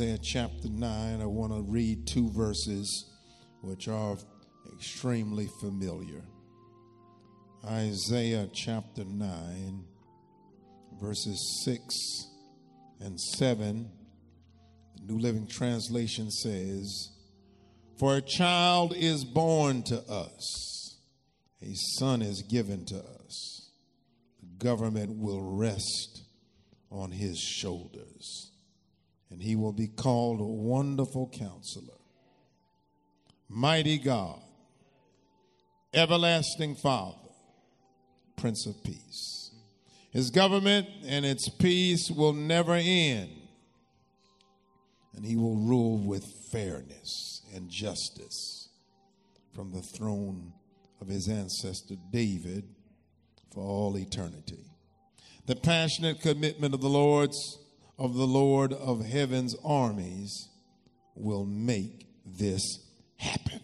Isaiah 0.00 0.18
chapter 0.22 0.68
9, 0.70 1.20
I 1.20 1.26
want 1.26 1.52
to 1.52 1.60
read 1.60 2.06
two 2.06 2.30
verses 2.30 3.10
which 3.60 3.86
are 3.86 4.16
extremely 4.72 5.46
familiar. 5.60 6.22
Isaiah 7.66 8.48
chapter 8.50 9.04
9, 9.04 9.84
verses 10.98 11.62
6 11.66 11.84
and 13.00 13.20
7. 13.20 13.90
The 14.96 15.12
New 15.12 15.18
Living 15.18 15.46
Translation 15.46 16.30
says, 16.30 17.10
For 17.98 18.16
a 18.16 18.22
child 18.22 18.94
is 18.96 19.22
born 19.26 19.82
to 19.82 19.98
us, 20.10 20.96
a 21.60 21.74
son 21.98 22.22
is 22.22 22.40
given 22.40 22.86
to 22.86 23.04
us. 23.26 23.70
The 24.40 24.64
government 24.64 25.18
will 25.18 25.42
rest 25.42 26.22
on 26.90 27.10
his 27.10 27.38
shoulders 27.38 28.49
and 29.30 29.42
he 29.42 29.56
will 29.56 29.72
be 29.72 29.86
called 29.86 30.40
a 30.40 30.44
wonderful 30.44 31.28
counselor, 31.32 31.98
mighty 33.48 33.98
God, 33.98 34.40
everlasting 35.94 36.74
Father, 36.74 37.16
Prince 38.36 38.66
of 38.66 38.82
Peace. 38.82 39.52
His 40.10 40.30
government 40.30 40.88
and 41.06 41.24
its 41.24 41.48
peace 41.48 42.10
will 42.10 42.32
never 42.32 42.74
end, 42.74 43.30
and 45.14 45.24
he 45.24 45.36
will 45.36 45.56
rule 45.56 45.98
with 45.98 46.24
fairness 46.50 47.42
and 47.54 47.70
justice 47.70 48.68
from 49.54 49.72
the 49.72 49.82
throne 49.82 50.52
of 51.00 51.08
his 51.08 51.28
ancestor 51.28 51.94
David 52.10 52.64
for 53.52 53.62
all 53.62 53.96
eternity. 53.96 54.64
The 55.46 55.56
passionate 55.56 56.20
commitment 56.20 56.74
of 56.74 56.80
the 56.80 56.88
Lord's 56.88 57.58
of 58.00 58.14
the 58.14 58.26
Lord 58.26 58.72
of 58.72 59.04
heaven's 59.04 59.54
armies 59.62 60.48
will 61.14 61.44
make 61.44 62.06
this 62.24 62.62
happen. 63.16 63.60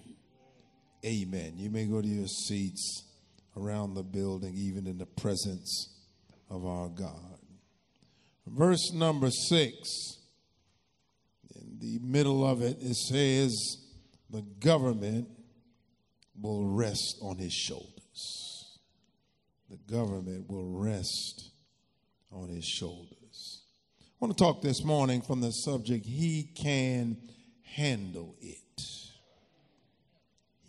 Amen. 1.02 1.54
You 1.56 1.70
may 1.70 1.86
go 1.86 2.02
to 2.02 2.06
your 2.06 2.26
seats 2.26 3.04
around 3.56 3.94
the 3.94 4.02
building, 4.02 4.54
even 4.54 4.86
in 4.86 4.98
the 4.98 5.06
presence 5.06 5.88
of 6.50 6.66
our 6.66 6.90
God. 6.90 7.38
Verse 8.46 8.92
number 8.92 9.30
six, 9.30 10.18
in 11.54 11.78
the 11.80 11.98
middle 12.02 12.46
of 12.46 12.60
it, 12.60 12.76
it 12.82 12.94
says, 12.94 13.78
The 14.28 14.42
government 14.60 15.28
will 16.38 16.66
rest 16.66 17.16
on 17.22 17.38
his 17.38 17.54
shoulders. 17.54 18.78
The 19.70 19.78
government 19.90 20.50
will 20.50 20.68
rest 20.68 21.52
on 22.30 22.50
his 22.50 22.66
shoulders. 22.66 23.25
I 24.16 24.24
want 24.24 24.38
to 24.38 24.42
talk 24.42 24.62
this 24.62 24.82
morning 24.82 25.20
from 25.20 25.42
the 25.42 25.52
subject 25.52 26.06
He 26.06 26.44
can 26.54 27.18
handle 27.62 28.34
it. 28.40 28.82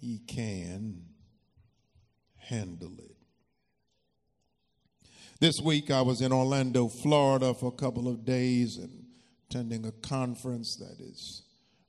He 0.01 0.19
can 0.27 1.03
handle 2.35 2.91
it. 2.99 3.15
This 5.39 5.61
week 5.61 5.91
I 5.91 6.01
was 6.01 6.19
in 6.19 6.33
Orlando, 6.33 6.89
Florida 6.89 7.53
for 7.53 7.67
a 7.67 7.71
couple 7.71 8.09
of 8.09 8.25
days 8.25 8.75
and 8.75 9.05
attending 9.49 9.85
a 9.85 9.93
conference 9.93 10.75
that 10.75 10.99
is 10.99 11.43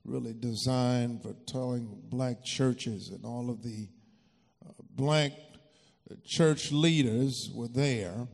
really 0.05 0.33
designed 0.33 1.23
for 1.23 1.33
telling 1.45 1.89
black 2.05 2.41
churches 2.41 3.09
and 3.09 3.25
all 3.25 3.49
of 3.49 3.63
the 3.63 3.89
uh, 4.65 4.71
black 4.95 5.33
church 6.23 6.71
leaders 6.71 7.51
were 7.53 7.67
there 7.67 8.29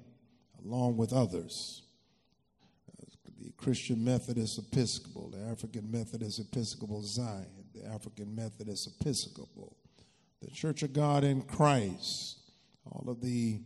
along 0.63 0.95
with 0.97 1.11
others. 1.11 1.81
Christian 3.57 4.03
Methodist 4.03 4.59
Episcopal, 4.59 5.29
the 5.29 5.51
African 5.51 5.89
Methodist 5.91 6.39
Episcopal 6.39 7.01
Zion, 7.03 7.47
the 7.73 7.85
African 7.87 8.35
Methodist 8.35 8.89
Episcopal, 8.99 9.75
the 10.41 10.51
Church 10.51 10.83
of 10.83 10.93
God 10.93 11.23
in 11.23 11.41
Christ, 11.41 12.39
all 12.85 13.09
of 13.09 13.21
the 13.21 13.59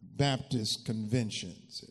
Baptist 0.00 0.84
conventions. 0.84 1.84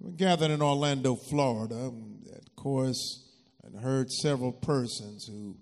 We 0.00 0.12
gathered 0.12 0.50
in 0.50 0.62
Orlando, 0.62 1.16
Florida, 1.16 1.74
of 1.74 2.56
course, 2.56 3.24
and 3.64 3.78
heard 3.80 4.10
several 4.10 4.52
persons 4.52 5.26
who, 5.26 5.56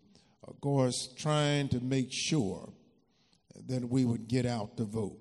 of 0.46 0.60
course, 0.60 1.08
trying 1.16 1.68
to 1.70 1.80
make 1.80 2.08
sure 2.10 2.72
that 3.68 3.88
we 3.88 4.04
would 4.04 4.28
get 4.28 4.46
out 4.46 4.76
to 4.76 4.84
vote. 4.84 5.18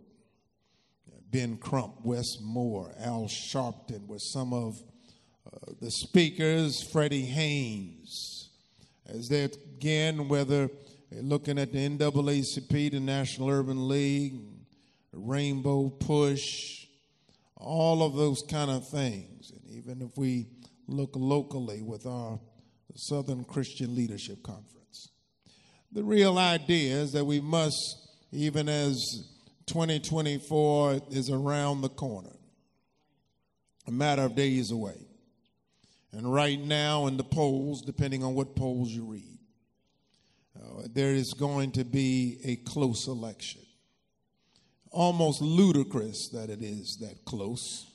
Ben 1.32 1.58
Crump, 1.58 1.96
Wes 2.04 2.40
Moore, 2.42 2.94
Al 3.00 3.28
Sharpton 3.28 4.08
were 4.08 4.20
some 4.20 4.54
of 4.54 4.82
the 5.82 5.92
speakers, 5.92 6.82
Freddie 6.92 7.26
Haynes, 7.26 8.50
as 9.08 9.30
they 9.30 9.44
again, 9.44 10.28
whether 10.28 10.70
looking 11.12 11.60
at 11.60 11.72
the 11.72 11.90
NAACP, 11.90 12.92
the 12.92 13.00
National 13.00 13.50
Urban 13.50 13.88
League, 13.88 14.40
Rainbow 15.14 15.90
Push, 15.90 16.88
all 17.56 18.04
of 18.04 18.16
those 18.16 18.42
kind 18.50 18.72
of 18.72 18.88
things. 18.88 19.52
And 19.52 19.62
even 19.76 20.02
if 20.02 20.18
we 20.18 20.48
look 20.88 21.12
locally 21.14 21.82
with 21.82 22.06
our 22.06 22.40
Southern 22.96 23.44
Christian 23.44 23.96
Leadership 23.96 24.44
Conference, 24.44 25.10
the 25.92 26.04
real 26.04 26.38
idea 26.38 26.96
is 26.96 27.12
that 27.14 27.26
we 27.26 27.40
must, 27.40 28.10
even 28.32 28.68
as 28.68 29.28
2024 29.68 31.02
is 31.12 31.30
around 31.30 31.82
the 31.82 31.90
corner, 31.90 32.36
a 33.88 33.92
matter 33.92 34.24
of 34.24 34.36
days 34.36 34.72
away 34.72 35.06
and 36.16 36.34
right 36.34 36.60
now, 36.60 37.08
in 37.08 37.18
the 37.18 37.26
polls, 37.26 37.82
depending 37.82 38.24
on 38.24 38.36
what 38.36 38.56
polls 38.56 38.90
you 38.90 39.04
read, 39.04 39.38
uh, 40.56 40.84
there 40.94 41.14
is 41.14 41.34
going 41.34 41.72
to 41.74 41.84
be 41.84 42.40
a 42.46 42.56
close 42.56 43.08
election. 43.08 43.60
Almost 44.92 45.42
ludicrous 45.42 46.30
that 46.30 46.50
it 46.50 46.62
is 46.62 47.00
that 47.02 47.26
close. 47.26 47.86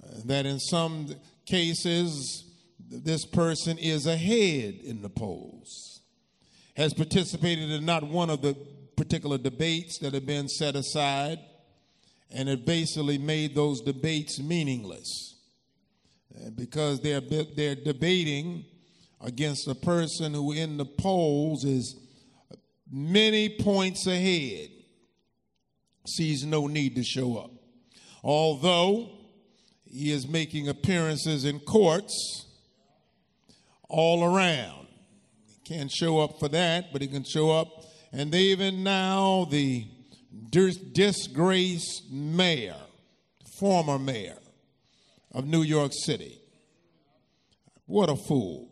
Uh, 0.00 0.20
that 0.26 0.46
in 0.46 0.60
some 0.60 1.08
cases, 1.44 2.44
this 2.88 3.26
person 3.26 3.78
is 3.78 4.06
ahead 4.06 4.74
in 4.84 5.02
the 5.02 5.10
polls, 5.10 6.02
has 6.76 6.94
participated 6.94 7.68
in 7.68 7.84
not 7.84 8.04
one 8.04 8.30
of 8.30 8.42
the 8.42 8.56
particular 8.96 9.38
debates 9.38 9.98
that 9.98 10.14
have 10.14 10.26
been 10.26 10.48
set 10.48 10.76
aside, 10.76 11.40
and 12.30 12.48
it 12.48 12.64
basically 12.64 13.18
made 13.18 13.56
those 13.56 13.80
debates 13.80 14.38
meaningless 14.38 15.33
because 16.54 17.00
they're, 17.00 17.20
they're 17.20 17.74
debating 17.74 18.64
against 19.20 19.68
a 19.68 19.74
person 19.74 20.34
who 20.34 20.52
in 20.52 20.76
the 20.76 20.84
polls 20.84 21.64
is 21.64 21.96
many 22.90 23.48
points 23.48 24.06
ahead, 24.06 24.68
sees 26.06 26.44
no 26.44 26.66
need 26.66 26.96
to 26.96 27.02
show 27.02 27.36
up. 27.36 27.50
Although 28.22 29.10
he 29.94 30.10
is 30.10 30.26
making 30.26 30.68
appearances 30.68 31.44
in 31.44 31.60
courts 31.60 32.46
all 33.88 34.24
around. 34.24 34.88
He 35.46 35.74
can't 35.74 35.90
show 35.90 36.20
up 36.20 36.40
for 36.40 36.48
that, 36.48 36.92
but 36.92 37.00
he 37.00 37.08
can 37.08 37.22
show 37.22 37.52
up. 37.52 37.84
And 38.12 38.34
even 38.34 38.82
now, 38.82 39.46
the 39.50 39.86
disgraced 40.50 42.10
mayor, 42.10 42.76
former 43.58 43.98
mayor, 43.98 44.38
of 45.34 45.46
New 45.46 45.62
York 45.62 45.92
City. 45.92 46.40
What 47.86 48.08
a 48.08 48.16
fool. 48.16 48.70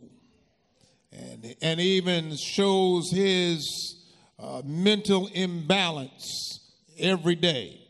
And, 1.12 1.54
and 1.60 1.80
even 1.80 2.36
shows 2.36 3.10
his 3.10 3.96
uh, 4.38 4.62
mental 4.64 5.28
imbalance 5.34 6.60
every 6.98 7.34
day. 7.34 7.80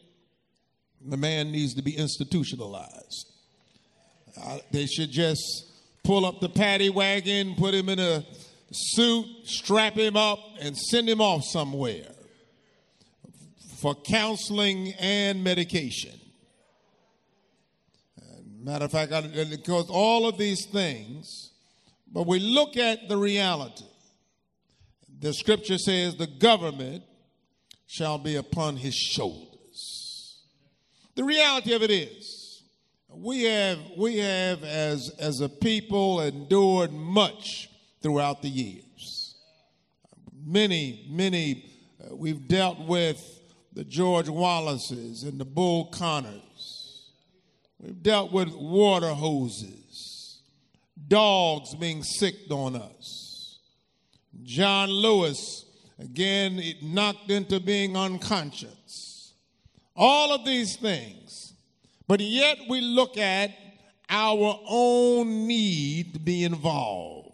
The 1.05 1.17
man 1.17 1.53
needs 1.53 1.75
to 1.75 1.83
be 1.83 1.97
institutionalized. 1.97 3.31
Uh, 4.43 4.59
they 4.73 4.87
should 4.87 5.11
just 5.11 5.67
pull 6.03 6.25
up 6.25 6.41
the 6.41 6.49
paddy 6.49 6.91
wagon, 6.91 7.55
put 7.55 7.75
him 7.75 7.89
in 7.89 7.99
a 7.99 8.25
suit, 8.73 9.27
strap 9.45 9.95
him 9.95 10.17
up, 10.17 10.39
and 10.61 10.77
send 10.77 11.09
him 11.09 11.21
off 11.21 11.45
somewhere 11.45 12.11
for 13.81 13.95
counseling 13.95 14.93
and 14.99 15.45
medication. 15.45 16.19
Matter 18.63 18.85
of 18.85 18.93
fact, 18.93 19.11
because 19.51 19.91
all 19.91 20.29
of 20.29 20.39
these 20.39 20.67
things, 20.67 21.51
but 22.13 22.29
we 22.29 22.39
look 22.39 22.77
at 22.77 23.09
the 23.09 23.17
reality. 23.17 23.85
The 25.19 25.33
scripture 25.35 25.79
says 25.79 26.15
the 26.15 26.29
government 26.29 27.03
shall 27.87 28.19
be 28.19 28.37
upon 28.37 28.77
his 28.77 28.95
shoulders. 28.95 30.39
The 31.17 31.25
reality 31.25 31.75
of 31.75 31.83
it 31.83 31.91
is, 31.91 32.63
we 33.09 33.43
have, 33.43 33.79
we 33.99 34.19
have 34.19 34.63
as, 34.63 35.11
as 35.19 35.41
a 35.41 35.49
people 35.49 36.21
endured 36.21 36.93
much 36.93 37.69
throughout 38.01 38.43
the 38.43 38.49
years. 38.49 39.35
Many, 40.45 41.07
many, 41.11 41.65
uh, 42.01 42.15
we've 42.15 42.47
dealt 42.47 42.79
with 42.79 43.41
the 43.73 43.85
George 43.85 44.29
Wallaces 44.29 45.25
and 45.25 45.39
the 45.39 45.45
Bull 45.45 45.87
Connors. 45.87 46.52
We've 47.83 48.01
dealt 48.01 48.33
with 48.33 48.55
water 48.55 49.09
hoses, 49.13 50.39
dogs 51.09 51.75
being 51.75 52.05
sicked 52.05 52.53
on 52.53 52.77
us. 52.77 53.59
John 54.45 54.89
Lewis, 54.89 55.65
again, 55.99 56.61
it 56.61 56.83
knocked 56.83 57.31
into 57.31 57.59
being 57.59 57.97
unconscious. 57.97 59.35
All 59.97 60.33
of 60.33 60.45
these 60.45 60.77
things. 60.77 61.55
But 62.07 62.21
yet 62.21 62.59
we 62.69 62.81
look 62.81 63.19
at 63.19 63.51
our 64.09 64.61
own 64.69 65.47
need 65.47 66.15
to 66.15 66.21
be 66.21 66.45
involved. 66.45 67.31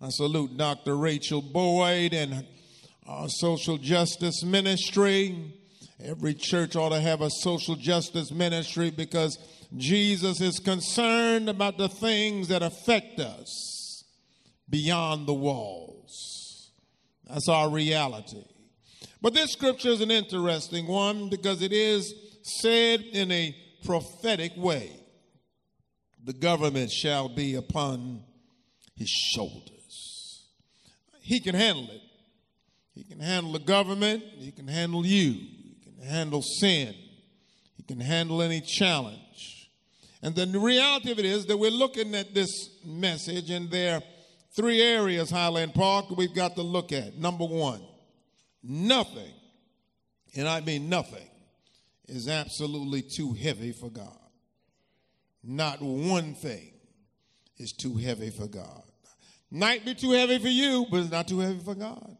I 0.00 0.08
salute 0.08 0.56
Dr. 0.56 0.96
Rachel 0.96 1.42
Boyd 1.42 2.14
and 2.14 2.46
our 3.06 3.28
social 3.28 3.76
justice 3.76 4.42
ministry. 4.42 5.52
Every 6.02 6.34
church 6.34 6.76
ought 6.76 6.90
to 6.90 7.00
have 7.00 7.22
a 7.22 7.30
social 7.30 7.74
justice 7.74 8.30
ministry 8.30 8.90
because 8.90 9.38
Jesus 9.76 10.40
is 10.40 10.58
concerned 10.58 11.48
about 11.48 11.78
the 11.78 11.88
things 11.88 12.48
that 12.48 12.62
affect 12.62 13.18
us 13.18 14.04
beyond 14.68 15.26
the 15.26 15.34
walls. 15.34 16.70
That's 17.28 17.48
our 17.48 17.70
reality. 17.70 18.44
But 19.22 19.32
this 19.34 19.52
scripture 19.52 19.88
is 19.88 20.02
an 20.02 20.10
interesting 20.10 20.86
one 20.86 21.30
because 21.30 21.62
it 21.62 21.72
is 21.72 22.14
said 22.42 23.00
in 23.00 23.32
a 23.32 23.56
prophetic 23.84 24.52
way. 24.56 24.90
The 26.22 26.34
government 26.34 26.90
shall 26.90 27.28
be 27.28 27.54
upon 27.54 28.22
his 28.96 29.08
shoulders. 29.08 30.44
He 31.20 31.40
can 31.40 31.54
handle 31.54 31.88
it. 31.90 32.02
He 32.94 33.04
can 33.04 33.20
handle 33.20 33.52
the 33.52 33.58
government. 33.60 34.22
He 34.38 34.52
can 34.52 34.68
handle 34.68 35.06
you. 35.06 35.55
Handle 36.06 36.42
sin. 36.42 36.94
He 37.76 37.82
can 37.82 38.00
handle 38.00 38.42
any 38.42 38.60
challenge. 38.60 39.70
And 40.22 40.34
the 40.34 40.46
reality 40.58 41.12
of 41.12 41.18
it 41.18 41.24
is 41.24 41.46
that 41.46 41.56
we're 41.56 41.70
looking 41.70 42.14
at 42.14 42.34
this 42.34 42.70
message, 42.84 43.50
and 43.50 43.70
there 43.70 43.96
are 43.96 44.02
three 44.54 44.80
areas, 44.80 45.30
Highland 45.30 45.74
Park, 45.74 46.10
we've 46.16 46.34
got 46.34 46.56
to 46.56 46.62
look 46.62 46.92
at. 46.92 47.16
Number 47.16 47.44
one, 47.44 47.82
nothing, 48.62 49.32
and 50.34 50.48
I 50.48 50.60
mean 50.60 50.88
nothing, 50.88 51.28
is 52.08 52.28
absolutely 52.28 53.02
too 53.02 53.34
heavy 53.34 53.72
for 53.72 53.90
God. 53.90 54.18
Not 55.44 55.80
one 55.80 56.34
thing 56.34 56.72
is 57.58 57.72
too 57.72 57.96
heavy 57.96 58.30
for 58.30 58.46
God. 58.46 58.82
Might 59.50 59.84
be 59.84 59.94
too 59.94 60.10
heavy 60.10 60.38
for 60.38 60.48
you, 60.48 60.86
but 60.90 61.00
it's 61.00 61.10
not 61.10 61.28
too 61.28 61.38
heavy 61.38 61.60
for 61.60 61.74
God. 61.74 62.16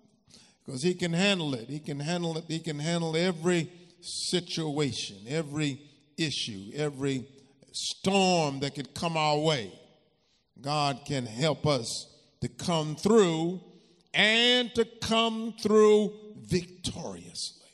Because 0.66 0.82
He 0.82 0.94
can 0.94 1.12
handle 1.12 1.54
it. 1.54 1.68
He 1.68 1.78
can 1.78 2.00
handle 2.00 2.36
it. 2.36 2.44
He 2.48 2.58
can 2.58 2.78
handle 2.78 3.16
every 3.16 3.70
situation, 4.00 5.16
every 5.28 5.80
issue, 6.18 6.72
every 6.74 7.26
storm 7.72 8.60
that 8.60 8.74
could 8.74 8.94
come 8.94 9.16
our 9.16 9.38
way. 9.38 9.72
God 10.60 11.00
can 11.06 11.24
help 11.26 11.66
us 11.66 12.06
to 12.40 12.48
come 12.48 12.96
through 12.96 13.60
and 14.12 14.74
to 14.74 14.84
come 14.84 15.54
through 15.62 16.12
victoriously. 16.48 17.68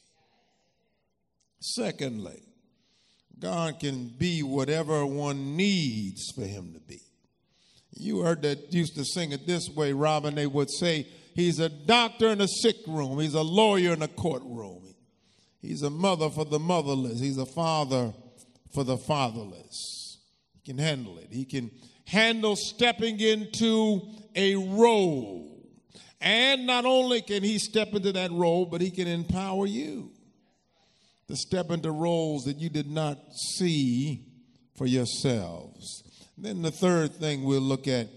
Secondly, 1.60 2.42
God 3.38 3.78
can 3.78 4.08
be 4.18 4.42
whatever 4.42 5.06
one 5.06 5.56
needs 5.56 6.30
for 6.34 6.42
Him 6.42 6.74
to 6.74 6.80
be. 6.80 7.00
You 7.94 8.20
heard 8.20 8.42
that 8.42 8.72
used 8.72 8.96
to 8.96 9.04
sing 9.04 9.32
it 9.32 9.46
this 9.46 9.68
way, 9.68 9.92
Robin. 9.92 10.34
They 10.34 10.46
would 10.46 10.70
say, 10.70 11.06
He's 11.34 11.58
a 11.58 11.68
doctor 11.68 12.28
in 12.28 12.40
a 12.40 12.48
sick 12.48 12.76
room, 12.86 13.18
He's 13.18 13.34
a 13.34 13.42
lawyer 13.42 13.92
in 13.92 14.02
a 14.02 14.08
courtroom, 14.08 14.94
He's 15.60 15.82
a 15.82 15.90
mother 15.90 16.30
for 16.30 16.44
the 16.44 16.58
motherless, 16.58 17.20
He's 17.20 17.38
a 17.38 17.46
father 17.46 18.12
for 18.72 18.84
the 18.84 18.96
fatherless. 18.96 20.18
He 20.54 20.60
can 20.72 20.78
handle 20.78 21.18
it. 21.18 21.28
He 21.30 21.44
can 21.44 21.70
handle 22.06 22.56
stepping 22.56 23.20
into 23.20 24.02
a 24.34 24.56
role. 24.56 25.48
And 26.20 26.66
not 26.66 26.84
only 26.84 27.20
can 27.20 27.42
He 27.42 27.58
step 27.58 27.94
into 27.94 28.12
that 28.12 28.30
role, 28.30 28.66
but 28.66 28.80
He 28.80 28.90
can 28.90 29.08
empower 29.08 29.66
you 29.66 30.10
to 31.28 31.36
step 31.36 31.70
into 31.70 31.90
roles 31.90 32.44
that 32.44 32.58
you 32.58 32.68
did 32.68 32.90
not 32.90 33.18
see 33.56 34.26
for 34.76 34.86
yourselves. 34.86 36.02
Then 36.36 36.62
the 36.62 36.70
third 36.70 37.14
thing 37.14 37.44
we'll 37.44 37.60
look 37.60 37.88
at 37.88 38.08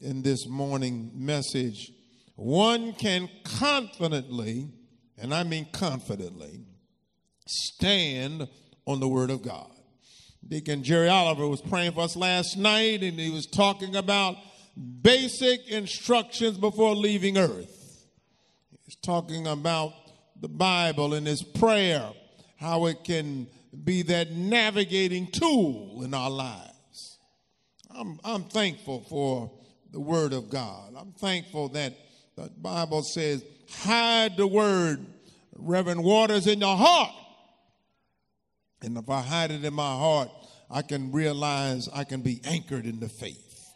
in 0.00 0.22
this 0.22 0.46
morning 0.46 1.10
message 1.14 1.92
one 2.38 2.92
can 2.92 3.28
confidently, 3.42 4.68
and 5.20 5.34
I 5.34 5.42
mean 5.42 5.66
confidently, 5.72 6.60
stand 7.48 8.48
on 8.86 9.00
the 9.00 9.08
Word 9.08 9.30
of 9.30 9.42
God. 9.42 9.72
Deacon 10.46 10.84
Jerry 10.84 11.08
Oliver 11.08 11.48
was 11.48 11.60
praying 11.60 11.92
for 11.92 12.02
us 12.02 12.14
last 12.14 12.56
night, 12.56 13.02
and 13.02 13.18
he 13.18 13.30
was 13.30 13.46
talking 13.46 13.96
about 13.96 14.36
basic 15.02 15.66
instructions 15.66 16.56
before 16.58 16.94
leaving 16.94 17.36
earth. 17.36 18.06
He's 18.84 18.94
talking 19.02 19.48
about 19.48 19.92
the 20.40 20.48
Bible 20.48 21.14
and 21.14 21.26
his 21.26 21.42
prayer, 21.42 22.12
how 22.56 22.86
it 22.86 23.02
can 23.02 23.48
be 23.82 24.02
that 24.02 24.30
navigating 24.30 25.26
tool 25.32 26.02
in 26.04 26.14
our 26.14 26.30
lives. 26.30 27.18
I'm, 27.90 28.20
I'm 28.22 28.44
thankful 28.44 29.04
for 29.08 29.50
the 29.90 30.00
Word 30.00 30.32
of 30.32 30.50
God. 30.50 30.94
I'm 30.96 31.14
thankful 31.14 31.70
that 31.70 31.94
the 32.44 32.50
Bible 32.60 33.02
says, 33.02 33.44
hide 33.70 34.36
the 34.36 34.46
Word, 34.46 35.04
Reverend 35.56 36.02
Waters, 36.02 36.46
in 36.46 36.60
your 36.60 36.76
heart. 36.76 37.12
And 38.82 38.96
if 38.96 39.08
I 39.08 39.20
hide 39.20 39.50
it 39.50 39.64
in 39.64 39.74
my 39.74 39.96
heart, 39.96 40.30
I 40.70 40.82
can 40.82 41.10
realize 41.12 41.88
I 41.92 42.04
can 42.04 42.20
be 42.20 42.40
anchored 42.44 42.86
in 42.86 43.00
the 43.00 43.08
faith. 43.08 43.72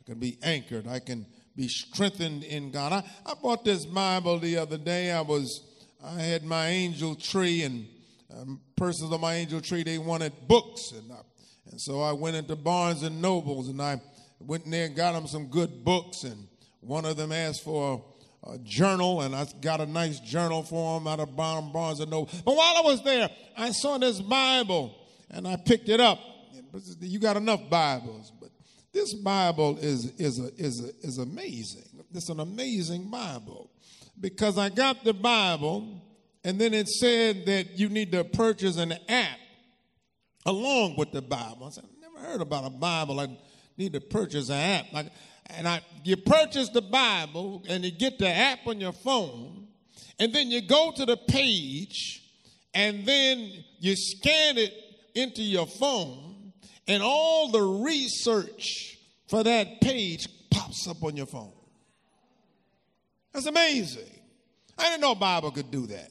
I 0.00 0.10
can 0.10 0.18
be 0.18 0.38
anchored. 0.42 0.86
I 0.86 1.00
can 1.00 1.26
be 1.56 1.68
strengthened 1.68 2.44
in 2.44 2.70
God. 2.70 2.92
I, 2.92 3.04
I 3.26 3.34
bought 3.34 3.64
this 3.64 3.84
Bible 3.84 4.38
the 4.38 4.58
other 4.58 4.78
day. 4.78 5.10
I 5.10 5.20
was, 5.22 5.62
I 6.04 6.20
had 6.20 6.44
my 6.44 6.68
angel 6.68 7.14
tree, 7.14 7.62
and 7.62 7.86
um, 8.36 8.60
persons 8.76 9.12
on 9.12 9.20
my 9.20 9.34
angel 9.34 9.60
tree, 9.60 9.82
they 9.82 9.98
wanted 9.98 10.32
books. 10.46 10.92
And 10.92 11.10
I 11.12 11.16
and 11.70 11.80
so 11.80 12.00
I 12.00 12.12
went 12.12 12.36
into 12.36 12.56
Barnes 12.56 13.02
and 13.02 13.20
Nobles 13.20 13.68
and 13.68 13.80
I 13.80 14.00
went 14.38 14.64
in 14.64 14.70
there 14.70 14.86
and 14.86 14.94
got 14.94 15.12
them 15.12 15.26
some 15.26 15.46
good 15.46 15.84
books. 15.84 16.22
And 16.24 16.46
one 16.86 17.04
of 17.04 17.16
them 17.16 17.32
asked 17.32 17.64
for 17.64 18.02
a, 18.44 18.52
a 18.52 18.58
journal, 18.58 19.22
and 19.22 19.34
I 19.34 19.46
got 19.60 19.80
a 19.80 19.86
nice 19.86 20.20
journal 20.20 20.62
for 20.62 20.98
him 20.98 21.06
out 21.06 21.20
of 21.20 21.34
Barnes 21.36 22.00
and 22.00 22.10
Noble. 22.10 22.30
But 22.44 22.56
while 22.56 22.76
I 22.76 22.82
was 22.84 23.02
there, 23.02 23.28
I 23.56 23.70
saw 23.70 23.98
this 23.98 24.20
Bible 24.20 24.94
and 25.30 25.48
I 25.48 25.56
picked 25.56 25.88
it 25.88 26.00
up. 26.00 26.18
You 27.00 27.18
got 27.18 27.36
enough 27.36 27.68
Bibles, 27.70 28.32
but 28.40 28.50
this 28.92 29.14
Bible 29.14 29.78
is, 29.78 30.12
is, 30.18 30.38
a, 30.40 30.50
is, 30.56 30.84
a, 30.84 31.06
is 31.06 31.18
amazing. 31.18 32.04
It's 32.12 32.28
an 32.28 32.40
amazing 32.40 33.10
Bible 33.10 33.70
because 34.20 34.58
I 34.58 34.68
got 34.68 35.04
the 35.04 35.14
Bible, 35.14 36.02
and 36.44 36.60
then 36.60 36.74
it 36.74 36.88
said 36.88 37.46
that 37.46 37.78
you 37.78 37.88
need 37.88 38.12
to 38.12 38.24
purchase 38.24 38.76
an 38.76 38.92
app 39.08 39.38
along 40.46 40.96
with 40.96 41.12
the 41.12 41.22
Bible. 41.22 41.66
I 41.66 41.70
said, 41.70 41.84
I 41.84 42.00
never 42.00 42.32
heard 42.32 42.40
about 42.40 42.64
a 42.64 42.70
Bible. 42.70 43.20
I 43.20 43.28
need 43.76 43.92
to 43.94 44.00
purchase 44.00 44.48
an 44.48 44.56
app. 44.56 44.92
Like, 44.92 45.06
and 45.46 45.68
I, 45.68 45.82
you 46.02 46.16
purchase 46.16 46.68
the 46.70 46.82
Bible 46.82 47.62
and 47.68 47.84
you 47.84 47.90
get 47.90 48.18
the 48.18 48.28
app 48.28 48.66
on 48.66 48.80
your 48.80 48.92
phone, 48.92 49.68
and 50.18 50.32
then 50.32 50.50
you 50.50 50.60
go 50.62 50.92
to 50.96 51.04
the 51.04 51.16
page, 51.16 52.22
and 52.72 53.06
then 53.06 53.52
you 53.78 53.94
scan 53.96 54.58
it 54.58 54.72
into 55.14 55.42
your 55.42 55.66
phone, 55.66 56.52
and 56.88 57.02
all 57.02 57.50
the 57.50 57.62
research 57.62 58.98
for 59.28 59.42
that 59.42 59.80
page 59.80 60.28
pops 60.50 60.86
up 60.88 61.02
on 61.02 61.16
your 61.16 61.26
phone. 61.26 61.52
That's 63.32 63.46
amazing. 63.46 64.10
I 64.78 64.90
didn't 64.90 65.00
know 65.00 65.14
Bible 65.14 65.50
could 65.50 65.70
do 65.70 65.86
that. 65.86 66.10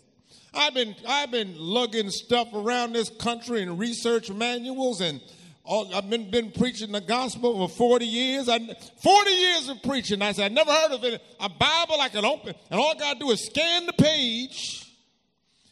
I've 0.54 0.74
been 0.74 0.96
I've 1.08 1.32
been 1.32 1.56
lugging 1.58 2.10
stuff 2.10 2.50
around 2.54 2.94
this 2.94 3.10
country 3.10 3.62
and 3.62 3.80
research 3.80 4.30
manuals 4.30 5.02
and 5.02 5.20
all, 5.66 5.94
I've 5.96 6.10
been, 6.10 6.30
been 6.30 6.52
preaching 6.52 6.92
the 6.92 7.02
gospel 7.02 7.68
for 7.68 7.74
40 7.74 8.06
years. 8.06 8.50
I, 8.50 8.60
40 8.60 9.32
years 9.32 9.70
of 9.70 9.82
preaching. 9.84 10.22
I 10.22 10.34
said, 10.34 10.52
I 10.52 10.54
never 10.54 10.72
heard 10.72 10.92
of 10.92 11.04
it. 11.06 11.22
A 11.40 11.50
Bible 11.50 12.02
I 12.02 12.10
can 12.10 12.26
open, 12.26 12.54
and 12.70 12.80
all 12.80 12.92
I 12.92 13.00
got 13.00 13.14
to 13.14 13.20
do 13.20 13.32
is 13.32 13.46
scan 13.46 13.86
the 13.86 13.94
page, 13.94 14.92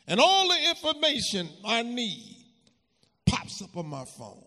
and 0.08 0.20
all 0.20 0.48
the 0.48 0.70
information 0.70 1.50
I 1.66 1.84
need 1.84 2.38
pops 3.26 3.62
up 3.62 3.76
on 3.76 3.88
my 3.88 4.06
phone. 4.18 4.44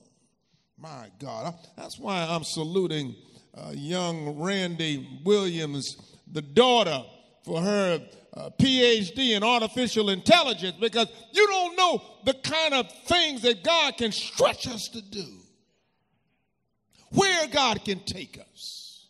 My 0.79 1.09
God. 1.19 1.55
That's 1.77 1.99
why 1.99 2.27
I'm 2.29 2.45
saluting 2.45 3.15
uh, 3.57 3.73
young 3.75 4.41
Randy 4.41 5.21
Williams, 5.25 5.97
the 6.31 6.43
daughter, 6.43 7.05
for 7.45 7.61
her 7.61 8.01
uh, 8.37 8.51
PhD 8.59 9.37
in 9.37 9.45
artificial 9.45 10.11
intelligence 10.11 10.77
because 10.81 11.07
you 11.33 11.47
don't 11.47 11.77
know 11.77 12.03
the 12.25 12.35
kind 12.35 12.75
of 12.75 12.91
things 13.07 13.43
that 13.43 13.63
God 13.63 13.97
can 13.97 14.11
stretch 14.11 14.67
us 14.67 14.89
to 14.89 15.01
do, 15.01 15.25
where 17.11 17.47
God 17.47 17.85
can 17.85 18.01
take 18.01 18.41
us, 18.53 19.07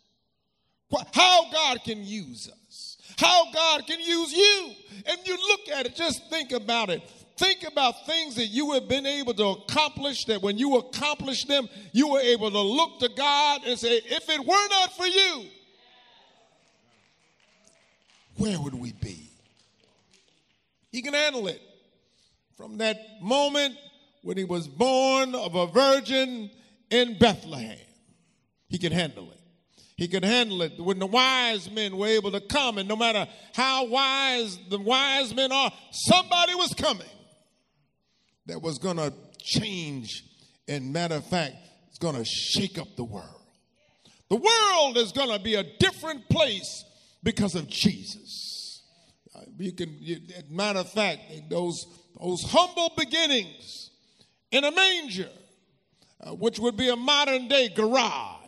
how 1.12 1.50
God 1.50 1.82
can 1.84 2.04
use 2.04 2.50
us, 2.66 2.98
how 3.18 3.50
God 3.52 3.86
can 3.86 4.00
use 4.00 4.32
you. 4.32 4.72
And 5.06 5.18
you 5.24 5.36
look 5.36 5.68
at 5.74 5.86
it, 5.86 5.96
just 5.96 6.28
think 6.28 6.52
about 6.52 6.90
it. 6.90 7.02
Think 7.36 7.64
about 7.64 8.06
things 8.06 8.36
that 8.36 8.46
you 8.46 8.72
have 8.72 8.88
been 8.88 9.06
able 9.06 9.34
to 9.34 9.44
accomplish, 9.46 10.24
that 10.26 10.40
when 10.40 10.56
you 10.56 10.76
accomplish 10.76 11.44
them, 11.44 11.68
you 11.92 12.08
were 12.08 12.20
able 12.20 12.50
to 12.50 12.60
look 12.60 13.00
to 13.00 13.08
God 13.08 13.62
and 13.66 13.76
say, 13.76 14.00
if 14.04 14.28
it 14.28 14.38
were 14.38 14.68
not 14.68 14.96
for 14.96 15.06
you, 15.06 15.46
where 18.36 18.60
would 18.60 18.74
we 18.74 18.92
be? 18.92 19.30
He 20.90 21.02
can 21.02 21.14
handle 21.14 21.48
it. 21.48 21.60
From 22.56 22.78
that 22.78 22.96
moment 23.20 23.76
when 24.22 24.36
he 24.36 24.44
was 24.44 24.68
born 24.68 25.34
of 25.34 25.54
a 25.54 25.66
virgin 25.66 26.50
in 26.90 27.18
Bethlehem, 27.18 27.78
he 28.68 28.78
can 28.78 28.92
handle 28.92 29.30
it. 29.30 29.40
He 29.96 30.08
could 30.08 30.24
handle 30.24 30.62
it 30.62 30.78
when 30.78 30.98
the 30.98 31.06
wise 31.06 31.70
men 31.70 31.96
were 31.96 32.08
able 32.08 32.32
to 32.32 32.40
come, 32.40 32.78
and 32.78 32.88
no 32.88 32.96
matter 32.96 33.28
how 33.54 33.86
wise 33.86 34.58
the 34.68 34.78
wise 34.78 35.34
men 35.34 35.52
are, 35.52 35.72
somebody 35.92 36.54
was 36.54 36.74
coming 36.74 37.06
that 38.46 38.60
was 38.60 38.78
going 38.78 38.96
to 38.96 39.12
change, 39.40 40.24
and 40.66 40.92
matter 40.92 41.16
of 41.16 41.26
fact, 41.26 41.54
it's 41.88 41.98
going 41.98 42.16
to 42.16 42.24
shake 42.24 42.78
up 42.78 42.88
the 42.96 43.04
world. 43.04 43.28
The 44.30 44.36
world 44.36 44.96
is 44.96 45.12
going 45.12 45.30
to 45.30 45.38
be 45.38 45.54
a 45.54 45.62
different 45.78 46.28
place 46.28 46.84
because 47.24 47.54
of 47.56 47.68
Jesus. 47.68 48.82
You 49.58 49.72
can, 49.72 49.96
you, 49.98 50.20
matter 50.50 50.80
of 50.80 50.90
fact, 50.90 51.20
those, 51.48 51.86
those 52.20 52.42
humble 52.44 52.92
beginnings 52.96 53.90
in 54.52 54.64
a 54.64 54.70
manger, 54.70 55.30
uh, 56.20 56.34
which 56.34 56.58
would 56.58 56.76
be 56.76 56.88
a 56.88 56.96
modern 56.96 57.48
day 57.48 57.68
garage. 57.68 58.40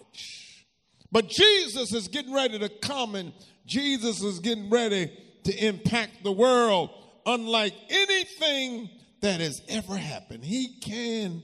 But 1.11 1.29
Jesus 1.29 1.93
is 1.93 2.09
getting 2.09 2.33
ready 2.33 2.59
to 2.59 2.69
come 2.69 3.15
and 3.15 3.33
Jesus 3.67 4.23
is 4.23 4.41
getting 4.41 4.71
ready 4.71 5.11
to 5.45 5.67
impact 5.67 6.23
the 6.23 6.33
world 6.33 6.91
unlike 7.25 7.75
anything 7.89 8.91
that 9.21 9.41
has 9.41 9.61
ever 9.69 9.97
happened. 9.97 10.45
He 10.45 10.79
can 10.81 11.43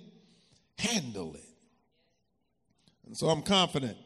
handle 0.78 1.34
it. 1.34 1.40
And 3.06 3.16
so 3.16 3.28
I'm 3.28 3.42
confident 3.42 3.96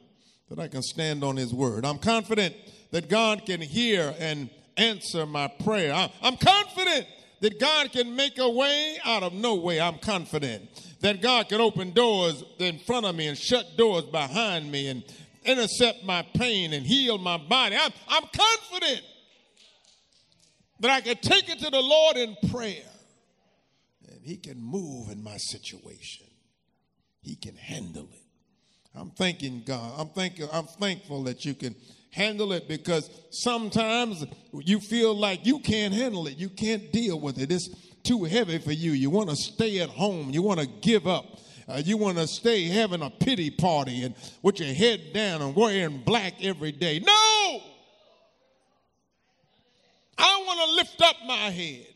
that 0.48 0.58
I 0.58 0.68
can 0.68 0.82
stand 0.82 1.24
on 1.24 1.36
His 1.36 1.52
word. 1.52 1.84
I'm 1.84 1.98
confident 1.98 2.54
that 2.96 3.10
God 3.10 3.44
can 3.44 3.60
hear 3.60 4.14
and 4.18 4.48
answer 4.78 5.26
my 5.26 5.48
prayer. 5.48 5.92
I'm 6.22 6.38
confident 6.38 7.06
that 7.42 7.60
God 7.60 7.92
can 7.92 8.16
make 8.16 8.38
a 8.38 8.48
way 8.48 8.96
out 9.04 9.22
of 9.22 9.34
no 9.34 9.56
way. 9.56 9.78
I'm 9.78 9.98
confident 9.98 10.62
that 11.02 11.20
God 11.20 11.50
can 11.50 11.60
open 11.60 11.90
doors 11.90 12.42
in 12.58 12.78
front 12.78 13.04
of 13.04 13.14
me 13.14 13.26
and 13.26 13.36
shut 13.36 13.76
doors 13.76 14.04
behind 14.04 14.72
me 14.72 14.88
and 14.88 15.04
intercept 15.44 16.04
my 16.04 16.22
pain 16.36 16.72
and 16.72 16.86
heal 16.86 17.18
my 17.18 17.36
body. 17.36 17.76
I'm, 17.78 17.92
I'm 18.08 18.24
confident 18.32 19.02
that 20.80 20.90
I 20.90 21.02
can 21.02 21.18
take 21.18 21.50
it 21.50 21.58
to 21.58 21.68
the 21.68 21.82
Lord 21.82 22.16
in 22.16 22.34
prayer 22.50 22.92
and 24.08 24.22
He 24.24 24.38
can 24.38 24.58
move 24.58 25.10
in 25.10 25.22
my 25.22 25.36
situation. 25.36 26.28
He 27.20 27.36
can 27.36 27.56
handle 27.56 28.08
it. 28.10 28.22
I'm 28.94 29.10
thanking 29.10 29.64
God. 29.66 30.00
I'm 30.00 30.08
thanking, 30.08 30.48
I'm 30.50 30.64
thankful 30.64 31.24
that 31.24 31.44
you 31.44 31.52
can 31.52 31.76
handle 32.16 32.52
it 32.54 32.66
because 32.66 33.10
sometimes 33.28 34.24
you 34.52 34.80
feel 34.80 35.14
like 35.14 35.44
you 35.44 35.58
can't 35.58 35.92
handle 35.92 36.26
it. 36.26 36.38
You 36.38 36.48
can't 36.48 36.90
deal 36.90 37.20
with 37.20 37.38
it. 37.38 37.52
It's 37.52 37.68
too 38.02 38.24
heavy 38.24 38.58
for 38.58 38.72
you. 38.72 38.92
You 38.92 39.10
want 39.10 39.28
to 39.28 39.36
stay 39.36 39.80
at 39.80 39.90
home. 39.90 40.30
You 40.30 40.40
want 40.40 40.60
to 40.60 40.66
give 40.66 41.06
up. 41.06 41.26
Uh, 41.68 41.82
you 41.84 41.98
want 41.98 42.16
to 42.16 42.26
stay 42.26 42.64
having 42.64 43.02
a 43.02 43.10
pity 43.10 43.50
party 43.50 44.04
and 44.04 44.14
with 44.40 44.60
your 44.60 44.72
head 44.72 45.12
down 45.12 45.42
and 45.42 45.54
wearing 45.54 45.98
black 46.06 46.34
every 46.42 46.72
day. 46.72 47.00
No! 47.00 47.60
I 50.16 50.42
want 50.46 50.70
to 50.70 50.76
lift 50.76 51.02
up 51.02 51.16
my 51.26 51.50
head. 51.50 51.86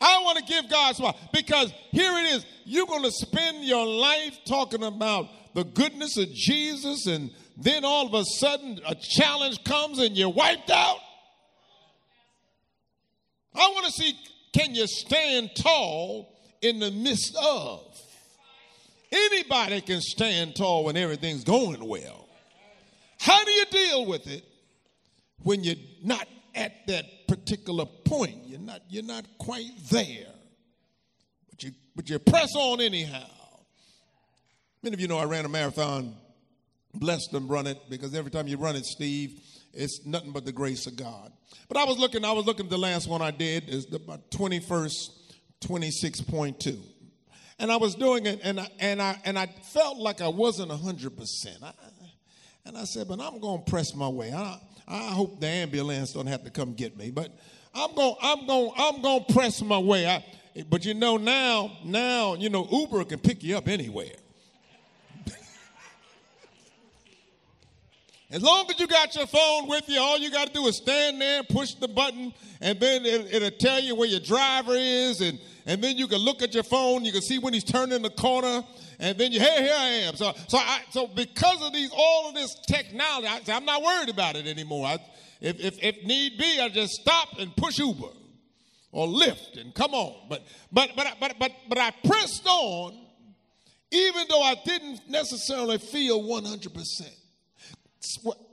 I 0.00 0.22
want 0.24 0.38
to 0.38 0.44
give 0.44 0.68
God 0.68 0.96
some 0.96 1.14
because 1.32 1.72
here 1.92 2.12
it 2.18 2.34
is. 2.34 2.46
You're 2.64 2.86
going 2.86 3.04
to 3.04 3.12
spend 3.12 3.64
your 3.64 3.86
life 3.86 4.40
talking 4.44 4.82
about 4.82 5.28
the 5.54 5.64
goodness 5.64 6.16
of 6.16 6.32
Jesus, 6.32 7.06
and 7.06 7.30
then 7.56 7.84
all 7.84 8.06
of 8.06 8.14
a 8.14 8.24
sudden 8.24 8.80
a 8.86 8.94
challenge 8.94 9.62
comes 9.64 9.98
and 9.98 10.16
you're 10.16 10.30
wiped 10.30 10.70
out. 10.70 10.98
I 13.54 13.68
want 13.68 13.86
to 13.86 13.92
see 13.92 14.18
can 14.52 14.74
you 14.74 14.86
stand 14.86 15.50
tall 15.56 16.32
in 16.62 16.78
the 16.78 16.90
midst 16.90 17.36
of? 17.36 17.80
Anybody 19.10 19.80
can 19.80 20.00
stand 20.00 20.56
tall 20.56 20.84
when 20.84 20.96
everything's 20.96 21.44
going 21.44 21.84
well. 21.84 22.28
How 23.20 23.44
do 23.44 23.50
you 23.50 23.64
deal 23.66 24.06
with 24.06 24.26
it 24.26 24.44
when 25.42 25.64
you're 25.64 25.76
not 26.02 26.26
at 26.54 26.86
that 26.86 27.26
particular 27.26 27.84
point? 28.04 28.46
You're 28.46 28.60
not, 28.60 28.82
you're 28.88 29.04
not 29.04 29.24
quite 29.38 29.70
there. 29.90 30.26
But 31.50 31.62
you, 31.62 31.72
but 31.94 32.08
you 32.08 32.18
press 32.18 32.54
on 32.56 32.80
anyhow. 32.80 33.26
Many 34.82 34.94
of 34.94 35.00
you 35.00 35.08
know 35.08 35.18
I 35.18 35.24
ran 35.24 35.44
a 35.44 35.48
marathon. 35.48 36.14
Blessed 36.94 37.32
them 37.32 37.48
run 37.48 37.66
it 37.66 37.78
because 37.90 38.14
every 38.14 38.30
time 38.30 38.48
you 38.48 38.56
run 38.56 38.76
it, 38.76 38.86
Steve, 38.86 39.40
it's 39.72 40.06
nothing 40.06 40.32
but 40.32 40.44
the 40.44 40.52
grace 40.52 40.86
of 40.86 40.96
God. 40.96 41.32
But 41.68 41.76
I 41.76 41.84
was 41.84 41.98
looking, 41.98 42.24
I 42.24 42.32
was 42.32 42.46
looking 42.46 42.66
at 42.66 42.70
the 42.70 42.78
last 42.78 43.08
one 43.08 43.22
I 43.22 43.30
did 43.30 43.68
is 43.68 43.86
the 43.86 43.98
21st, 43.98 45.10
26.2 45.60 46.78
and 47.58 47.70
I 47.70 47.76
was 47.76 47.94
doing 47.94 48.26
it, 48.26 48.40
and 48.42 48.60
I, 48.60 48.68
and 48.80 49.00
I 49.00 49.20
and 49.24 49.38
I 49.38 49.46
felt 49.46 49.98
like 49.98 50.20
I 50.20 50.28
wasn't 50.28 50.70
hundred 50.70 51.16
percent. 51.16 51.58
And 52.66 52.78
I 52.78 52.84
said, 52.84 53.08
but 53.08 53.20
I'm 53.20 53.40
going 53.40 53.62
to 53.62 53.70
press 53.70 53.94
my 53.94 54.08
way. 54.08 54.32
I, 54.32 54.58
I 54.88 55.08
hope 55.08 55.40
the 55.40 55.46
ambulance 55.46 56.14
don't 56.14 56.26
have 56.26 56.44
to 56.44 56.50
come 56.50 56.72
get 56.72 56.96
me, 56.96 57.10
but 57.10 57.30
I'm 57.74 57.94
going, 57.94 58.14
I'm 58.22 58.46
going, 58.46 58.70
I'm 58.76 59.02
going 59.02 59.24
to 59.24 59.32
press 59.34 59.60
my 59.60 59.78
way. 59.78 60.06
I, 60.06 60.24
but 60.70 60.84
you 60.84 60.94
know 60.94 61.16
now, 61.16 61.72
now 61.84 62.34
you 62.34 62.48
know 62.48 62.66
Uber 62.70 63.04
can 63.04 63.18
pick 63.18 63.42
you 63.42 63.56
up 63.56 63.68
anywhere. 63.68 64.14
As 68.34 68.42
long 68.42 68.68
as 68.68 68.80
you 68.80 68.88
got 68.88 69.14
your 69.14 69.28
phone 69.28 69.68
with 69.68 69.88
you, 69.88 70.00
all 70.00 70.18
you 70.18 70.28
got 70.28 70.48
to 70.48 70.52
do 70.52 70.66
is 70.66 70.78
stand 70.78 71.20
there, 71.20 71.44
push 71.44 71.74
the 71.74 71.86
button, 71.86 72.34
and 72.60 72.80
then 72.80 73.06
it, 73.06 73.40
will 73.40 73.50
tell 73.52 73.78
you 73.78 73.94
where 73.94 74.08
your 74.08 74.18
driver 74.18 74.74
is, 74.74 75.20
and, 75.20 75.38
and 75.66 75.80
then 75.80 75.96
you 75.96 76.08
can 76.08 76.18
look 76.18 76.42
at 76.42 76.52
your 76.52 76.64
phone, 76.64 77.04
you 77.04 77.12
can 77.12 77.22
see 77.22 77.38
when 77.38 77.54
he's 77.54 77.62
turning 77.62 78.02
the 78.02 78.10
corner, 78.10 78.64
and 78.98 79.16
then 79.16 79.30
you, 79.30 79.38
hey, 79.38 79.62
here 79.62 79.76
I 79.78 79.86
am. 80.08 80.16
So, 80.16 80.32
so, 80.48 80.58
I, 80.58 80.80
so 80.90 81.06
because 81.06 81.64
of 81.64 81.72
these, 81.72 81.92
all 81.96 82.28
of 82.28 82.34
this 82.34 82.56
technology, 82.66 83.28
I, 83.28 83.56
am 83.56 83.64
not 83.64 83.82
worried 83.82 84.08
about 84.08 84.34
it 84.34 84.48
anymore. 84.48 84.84
I, 84.84 84.98
if, 85.40 85.60
if, 85.60 85.78
if 85.80 86.04
need 86.04 86.36
be, 86.36 86.58
I 86.60 86.70
just 86.70 86.94
stop 86.94 87.38
and 87.38 87.54
push 87.54 87.78
Uber 87.78 88.08
or 88.90 89.06
Lyft 89.06 89.60
and 89.60 89.72
come 89.72 89.94
on. 89.94 90.26
But, 90.28 90.42
but, 90.72 90.90
but, 90.96 91.06
but, 91.20 91.36
but, 91.38 91.52
but 91.68 91.78
I 91.78 91.92
pressed 92.04 92.48
on, 92.48 92.98
even 93.92 94.24
though 94.28 94.42
I 94.42 94.56
didn't 94.64 95.08
necessarily 95.08 95.78
feel 95.78 96.20
100%. 96.20 97.23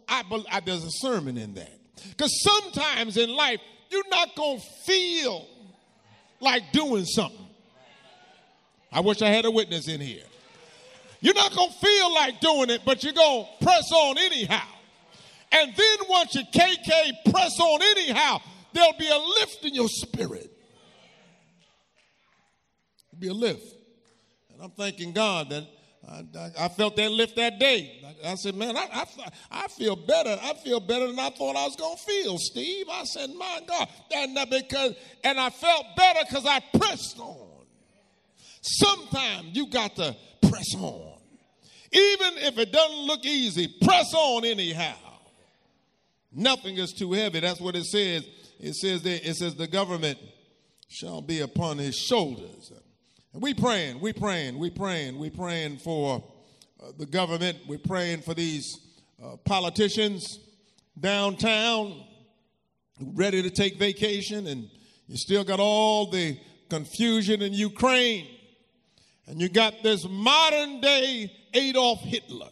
I, 0.07 0.61
there's 0.65 0.83
a 0.83 0.91
sermon 0.91 1.37
in 1.37 1.53
that. 1.55 1.79
Because 2.09 2.31
sometimes 2.43 3.17
in 3.17 3.29
life, 3.29 3.59
you're 3.89 4.07
not 4.09 4.35
going 4.35 4.59
to 4.59 4.65
feel 4.85 5.47
like 6.39 6.71
doing 6.71 7.05
something. 7.05 7.37
I 8.91 8.99
wish 8.99 9.21
I 9.21 9.29
had 9.29 9.45
a 9.45 9.51
witness 9.51 9.87
in 9.87 10.01
here. 10.01 10.23
You're 11.21 11.35
not 11.35 11.55
going 11.55 11.69
to 11.69 11.77
feel 11.77 12.13
like 12.13 12.39
doing 12.41 12.69
it, 12.71 12.81
but 12.83 13.03
you're 13.03 13.13
going 13.13 13.45
to 13.45 13.65
press 13.65 13.91
on 13.91 14.17
anyhow. 14.17 14.67
And 15.51 15.73
then 15.75 15.97
once 16.09 16.35
you 16.35 16.43
KK 16.53 17.31
press 17.31 17.59
on 17.59 17.81
anyhow, 17.81 18.39
there'll 18.73 18.97
be 18.97 19.07
a 19.07 19.17
lift 19.17 19.63
in 19.63 19.75
your 19.75 19.87
spirit. 19.87 20.51
There'll 23.11 23.19
be 23.19 23.27
a 23.27 23.33
lift. 23.33 23.75
And 24.51 24.61
I'm 24.61 24.71
thanking 24.71 25.11
God 25.13 25.49
that 25.49 25.67
I, 26.07 26.51
I, 26.57 26.67
felt 26.69 26.95
that 26.95 27.11
lift 27.11 27.35
that 27.35 27.59
day. 27.59 28.01
I, 28.23 28.31
I 28.31 28.35
said, 28.35 28.55
man, 28.55 28.75
I, 28.75 28.87
I, 28.91 29.05
I, 29.51 29.67
feel 29.67 29.95
better. 29.95 30.37
I 30.41 30.55
feel 30.55 30.79
better 30.79 31.07
than 31.07 31.19
I 31.19 31.29
thought 31.29 31.55
I 31.55 31.65
was 31.65 31.75
going 31.75 31.95
to 31.95 32.03
feel, 32.03 32.37
Steve. 32.39 32.87
I 32.91 33.03
said, 33.03 33.29
my 33.37 33.59
God. 33.67 33.87
And, 34.11 34.37
because, 34.49 34.95
and 35.23 35.39
I 35.39 35.51
felt 35.51 35.85
better 35.95 36.21
because 36.27 36.45
I 36.45 36.59
pressed 36.75 37.19
on. 37.19 37.65
Sometimes 38.61 39.55
you 39.55 39.67
got 39.67 39.95
to 39.97 40.15
press 40.41 40.75
on. 40.75 41.19
Even 41.91 42.37
if 42.37 42.57
it 42.57 42.71
doesn't 42.71 43.05
look 43.05 43.25
easy, 43.25 43.73
press 43.83 44.13
on 44.13 44.45
anyhow. 44.45 44.95
Nothing 46.31 46.77
is 46.77 46.93
too 46.93 47.11
heavy. 47.13 47.41
That's 47.41 47.59
what 47.59 47.75
it 47.75 47.85
says. 47.85 48.25
It 48.59 48.75
says 48.75 49.01
that 49.03 49.27
it 49.27 49.35
says 49.35 49.55
the 49.55 49.67
government 49.67 50.17
shall 50.87 51.21
be 51.21 51.41
upon 51.41 51.77
his 51.77 51.95
shoulders. 51.95 52.71
And 53.33 53.41
we 53.41 53.53
praying, 53.53 54.01
we 54.01 54.11
praying, 54.11 54.57
we 54.57 54.69
praying, 54.69 55.17
we 55.17 55.29
praying 55.29 55.77
for 55.77 56.21
uh, 56.81 56.87
the 56.97 57.05
government. 57.05 57.59
We're 57.65 57.77
praying 57.77 58.23
for 58.23 58.33
these 58.33 58.77
uh, 59.23 59.37
politicians 59.45 60.39
downtown 60.99 62.03
ready 62.99 63.41
to 63.41 63.49
take 63.49 63.77
vacation, 63.79 64.47
and 64.47 64.69
you 65.07 65.15
still 65.15 65.45
got 65.45 65.59
all 65.59 66.07
the 66.07 66.37
confusion 66.69 67.41
in 67.41 67.53
Ukraine. 67.53 68.27
And 69.27 69.39
you 69.39 69.47
got 69.47 69.81
this 69.81 70.05
modern 70.09 70.81
day 70.81 71.31
Adolf 71.53 72.01
Hitler. 72.01 72.49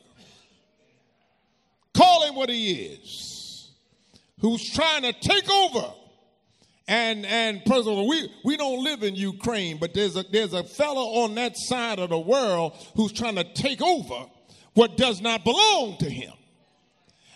Call 1.94 2.24
him 2.26 2.36
what 2.36 2.48
he 2.48 2.72
is, 2.72 3.72
who's 4.40 4.70
trying 4.72 5.02
to 5.02 5.12
take 5.12 5.50
over. 5.50 5.94
And 6.89 7.24
and 7.24 7.63
President, 7.65 8.08
we, 8.08 8.34
we 8.43 8.58
don't 8.58 8.84
live 8.84 9.03
in 9.03 9.15
Ukraine, 9.15 9.77
but 9.77 9.93
there's 9.93 10.15
a 10.15 10.24
there's 10.24 10.53
a 10.53 10.63
fellow 10.63 11.22
on 11.22 11.36
that 11.36 11.55
side 11.55 12.00
of 12.00 12.10
the 12.10 12.17
world 12.17 12.74
who's 12.96 13.12
trying 13.12 13.36
to 13.36 13.43
take 13.43 13.79
over 13.79 14.25
what 14.74 14.98
does 14.98 15.22
not 15.22 15.43
belong 15.43 15.98
to 16.00 16.10
him. 16.10 16.34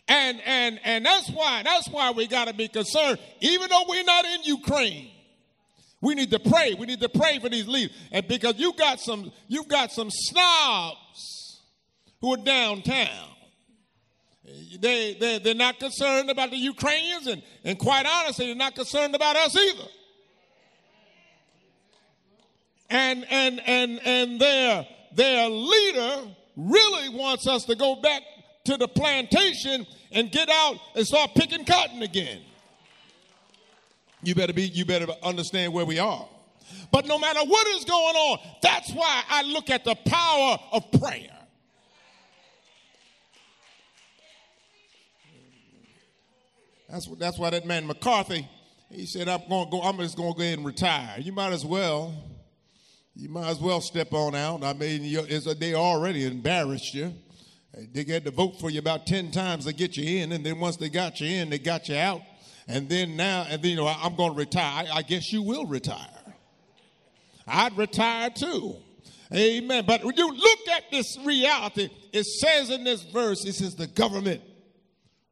And 0.08 0.42
and 0.44 0.80
and 0.84 1.06
that's 1.06 1.30
why 1.30 1.62
that's 1.62 1.88
why 1.88 2.10
we 2.10 2.26
got 2.26 2.48
to 2.48 2.54
be 2.56 2.68
concerned, 2.68 3.20
even 3.42 3.70
though 3.70 3.84
we're 3.88 4.04
not 4.04 4.26
in 4.26 4.44
Ukraine. 4.44 5.12
We 6.02 6.16
need 6.16 6.32
to 6.32 6.40
pray. 6.40 6.74
We 6.74 6.88
need 6.88 7.02
to 7.02 7.10
pray 7.10 7.38
for 7.38 7.48
these 7.48 7.68
leaders. 7.68 7.96
And 8.12 8.28
because 8.28 8.56
you 8.58 8.74
got 8.74 9.00
some, 9.00 9.32
you've 9.48 9.70
got 9.70 9.92
some 9.92 10.10
snobs 10.12 11.62
who 12.20 12.34
are 12.34 12.44
downtown. 12.44 13.30
They, 14.46 15.14
they, 15.14 15.40
they're 15.40 15.56
not 15.56 15.80
concerned 15.80 16.30
about 16.30 16.52
the 16.52 16.58
Ukrainians, 16.58 17.28
and, 17.28 17.42
and 17.64 17.80
quite 17.80 18.06
honestly, 18.06 18.48
they're 18.48 18.56
not 18.56 18.76
concerned 18.76 19.16
about 19.16 19.36
us 19.36 19.56
either. 19.56 19.88
And, 22.90 23.26
and, 23.30 23.62
and, 23.66 24.00
and 24.06 24.40
their, 24.42 24.88
their 25.14 25.50
leader 25.50 26.28
really 26.56 27.10
wants 27.10 27.48
us 27.48 27.66
to 27.66 27.76
go 27.76 27.96
back 27.96 28.22
to 28.66 28.78
the 28.78 28.88
plantation 28.88 29.88
and 30.12 30.32
get 30.32 30.50
out 30.50 30.78
and 30.96 31.08
start 31.08 31.32
picking 31.36 31.66
cotton 31.66 32.04
again. 32.04 32.42
You 34.22 34.36
better 34.36 34.54
be, 34.54 34.64
you 34.64 34.86
better 34.86 35.08
understand 35.24 35.74
where 35.74 35.86
we 35.86 36.00
are. 36.00 36.28
But 36.92 37.08
no 37.08 37.18
matter 37.18 37.40
what 37.42 37.68
is 37.68 37.84
going 37.86 38.16
on, 38.16 38.40
that's 38.62 38.92
why 38.92 39.24
I 39.30 39.42
look 39.44 39.70
at 39.70 39.84
the 39.84 39.96
power 39.96 40.58
of 40.72 40.92
prayer. 41.00 41.32
That's, 46.94 47.08
what, 47.08 47.18
that's 47.18 47.40
why 47.40 47.50
that 47.50 47.66
man 47.66 47.88
McCarthy, 47.88 48.48
he 48.92 49.08
said, 49.08 49.28
I'm 49.28 49.42
going 49.50 49.66
to 49.66 49.72
go, 49.72 49.82
I'm 49.82 49.98
just 49.98 50.16
going 50.16 50.32
to 50.32 50.38
go 50.38 50.44
ahead 50.44 50.60
and 50.60 50.68
retire. 50.68 51.16
You 51.18 51.32
might 51.32 51.52
as 51.52 51.66
well. 51.66 52.14
You 53.16 53.30
might 53.30 53.50
as 53.50 53.60
well 53.60 53.82
step 53.82 54.14
on 54.14 54.36
out. 54.36 54.64
I 54.64 54.74
mean, 54.74 55.02
they 55.58 55.74
already 55.74 56.24
embarrassed 56.28 56.94
you. 56.94 57.16
They 57.92 58.04
had 58.04 58.26
to 58.26 58.32
vote 58.32 58.60
for 58.60 58.70
you 58.70 58.78
about 58.78 59.08
10 59.08 59.32
times 59.32 59.66
to 59.66 59.74
get 59.74 59.98
you 59.98 60.22
in, 60.22 60.34
and 60.34 60.46
then 60.46 60.60
once 60.60 60.78
they 60.78 60.90
got 60.90 61.20
you 61.20 61.28
in, 61.28 61.50
they 61.50 61.58
got 61.58 61.90
you 61.90 61.96
out. 61.96 62.22
And 62.68 62.88
then 62.88 63.18
now, 63.18 63.48
and 63.50 63.60
then, 63.60 63.72
you 63.72 63.78
know, 63.78 63.88
I'm 63.88 64.16
going 64.16 64.34
to 64.34 64.38
retire. 64.38 64.86
I, 64.88 64.98
I 64.98 65.02
guess 65.02 65.34
you 65.34 65.42
will 65.42 65.66
retire. 65.66 65.98
I'd 67.48 67.76
retire 67.76 68.30
too. 68.30 68.76
Amen. 69.34 69.86
But 69.88 70.04
when 70.04 70.16
you 70.16 70.32
look 70.32 70.60
at 70.76 70.92
this 70.92 71.18
reality, 71.26 71.90
it 72.12 72.26
says 72.28 72.70
in 72.70 72.84
this 72.84 73.02
verse, 73.02 73.44
it 73.46 73.54
says 73.54 73.76
the 73.76 73.88
government 73.88 74.42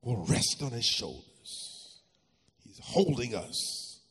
will 0.02 0.26
rest 0.26 0.64
on 0.64 0.72
his 0.72 0.86
shoulders. 0.86 1.31
Holding 2.92 3.36
us. 3.36 4.02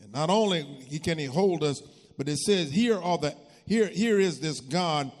And 0.00 0.12
not 0.12 0.28
only 0.28 0.62
he 0.62 0.98
can 0.98 1.18
he 1.18 1.26
hold 1.26 1.62
us, 1.62 1.80
but 2.18 2.28
it 2.28 2.38
says 2.38 2.70
here 2.70 3.00
are 3.00 3.18
the 3.18 3.34
here 3.66 3.86
here 3.86 4.18
is 4.18 4.40
this 4.40 4.60
God, 4.60 5.12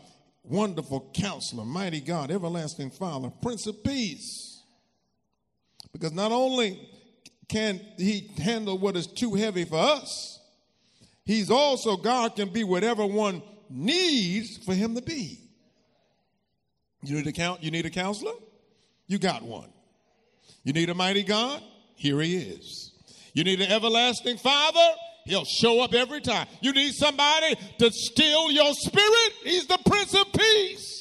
wonderful 0.42 1.10
counselor, 1.14 1.64
mighty 1.64 2.00
God, 2.00 2.30
everlasting 2.30 2.90
Father, 2.90 3.30
Prince 3.40 3.66
of 3.66 3.82
Peace. 3.84 4.62
Because 5.92 6.12
not 6.12 6.32
only 6.32 6.88
can 7.48 7.80
he 7.96 8.30
handle 8.42 8.76
what 8.78 8.96
is 8.96 9.06
too 9.06 9.34
heavy 9.34 9.64
for 9.64 9.78
us, 9.78 10.40
he's 11.24 11.50
also, 11.50 11.96
God 11.96 12.34
can 12.34 12.48
be 12.48 12.64
whatever 12.64 13.06
one 13.06 13.42
needs 13.70 14.56
for 14.58 14.74
him 14.74 14.96
to 14.96 15.02
be. 15.02 15.38
You 17.04 17.16
need 17.16 17.26
a 17.28 17.32
count, 17.32 17.62
you 17.62 17.70
need 17.70 17.86
a 17.86 17.90
counselor? 17.90 18.32
You 19.06 19.18
got 19.18 19.42
one. 19.42 19.70
You 20.64 20.72
need 20.72 20.90
a 20.90 20.94
mighty 20.94 21.22
God? 21.22 21.62
Here 21.94 22.20
he 22.20 22.36
is. 22.36 22.93
You 23.34 23.44
need 23.44 23.60
an 23.60 23.70
everlasting 23.70 24.38
father? 24.38 24.94
He'll 25.26 25.44
show 25.44 25.82
up 25.82 25.92
every 25.92 26.20
time. 26.20 26.46
You 26.60 26.72
need 26.72 26.92
somebody 26.94 27.56
to 27.78 27.90
steal 27.90 28.50
your 28.50 28.72
spirit? 28.74 29.32
He's 29.42 29.66
the 29.66 29.78
Prince 29.84 30.14
of 30.14 30.32
Peace. 30.32 30.92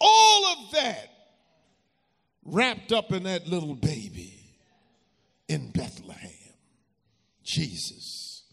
All 0.00 0.46
of 0.46 0.72
that 0.72 1.08
wrapped 2.44 2.92
up 2.92 3.12
in 3.12 3.24
that 3.24 3.46
little 3.46 3.74
baby 3.74 4.34
in 5.48 5.70
Bethlehem. 5.70 6.30
Jesus. 7.44 8.44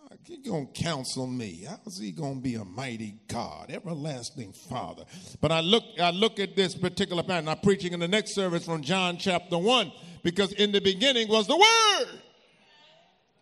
Ah, 0.00 0.16
He's 0.26 0.46
going 0.46 0.72
to 0.72 0.82
counsel 0.82 1.26
me. 1.26 1.66
How's 1.68 1.98
he 1.98 2.12
to 2.12 2.34
be 2.34 2.56
a 2.56 2.64
mighty 2.64 3.16
God, 3.28 3.70
everlasting 3.70 4.52
Father? 4.52 5.04
But 5.40 5.52
I 5.52 5.60
look, 5.60 5.84
I 6.00 6.10
look 6.10 6.40
at 6.40 6.56
this 6.56 6.74
particular 6.74 7.22
pattern. 7.22 7.48
I'm 7.48 7.58
preaching 7.58 7.92
in 7.92 8.00
the 8.00 8.08
next 8.08 8.34
service 8.34 8.64
from 8.64 8.82
John 8.82 9.18
chapter 9.18 9.58
1 9.58 9.92
because 10.24 10.52
in 10.54 10.72
the 10.72 10.80
beginning 10.80 11.28
was 11.28 11.46
the 11.46 11.56
Word, 11.56 12.20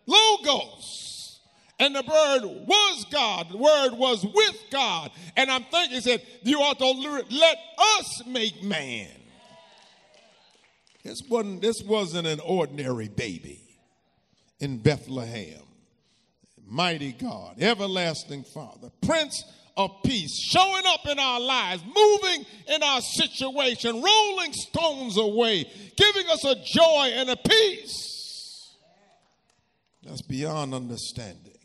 Logos. 0.07 0.99
And 1.79 1.97
the 1.97 2.03
word 2.03 2.67
was 2.69 3.07
God. 3.11 3.51
The 3.51 3.57
word 3.57 3.95
was 3.95 4.25
with 4.25 4.65
God. 4.71 5.11
And 5.37 5.51
I'm 5.51 5.65
thinking, 5.65 5.97
he 5.97 6.01
said, 6.01 6.23
you 6.45 6.61
ought 6.61 6.79
to 6.79 6.87
let 6.87 7.57
us 7.99 8.23
make 8.25 8.63
man 8.63 9.09
this 11.03 11.23
wasn't, 11.29 11.63
this 11.63 11.83
wasn't 11.83 12.27
an 12.27 12.41
ordinary 12.41 13.09
baby 13.09 13.61
in 14.61 14.79
Bethlehem. 14.79 15.63
Mighty 16.65 17.13
God, 17.13 17.61
everlasting 17.61 18.45
Father, 18.45 18.91
Prince 19.03 19.45
of 19.77 19.91
Peace, 20.05 20.39
showing 20.39 20.85
up 20.87 21.07
in 21.07 21.19
our 21.19 21.41
lives, 21.41 21.83
moving 21.85 22.47
in 22.69 22.83
our 22.83 23.01
situation, 23.01 24.03
rolling 24.03 24.53
stones 24.53 25.17
away, 25.17 25.71
giving 25.97 26.27
us 26.29 26.45
a 26.45 26.55
joy 26.65 27.11
and 27.15 27.31
a 27.31 27.37
peace 27.37 28.13
that's 30.03 30.23
beyond 30.23 30.75
understanding. 30.75 31.57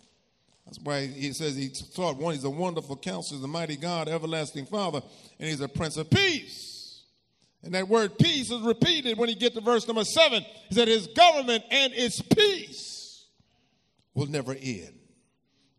That's 0.66 0.80
why 0.84 1.08
he 1.08 1.34
says 1.34 1.56
he 1.56 1.70
thought 1.70 2.18
one, 2.18 2.34
he's 2.34 2.44
a 2.44 2.50
wonderful 2.50 2.98
counselor, 2.98 3.40
the 3.40 3.48
mighty 3.48 3.78
God, 3.78 4.08
everlasting 4.08 4.66
Father, 4.66 5.02
and 5.40 5.50
he's 5.50 5.62
a 5.62 5.68
Prince 5.68 5.98
of 5.98 6.10
Peace. 6.10 7.04
And 7.64 7.74
that 7.74 7.88
word 7.88 8.18
peace 8.20 8.52
is 8.52 8.62
repeated 8.62 9.18
when 9.18 9.30
you 9.30 9.36
get 9.36 9.54
to 9.56 9.62
verse 9.62 9.88
number 9.88 10.04
seven. 10.04 10.46
He 10.70 10.76
said, 10.76 10.88
His 10.88 11.08
government 11.08 11.64
and 11.72 11.94
its 11.94 12.22
peace 12.22 13.26
will 14.14 14.28
never 14.28 14.54
end. 14.54 14.94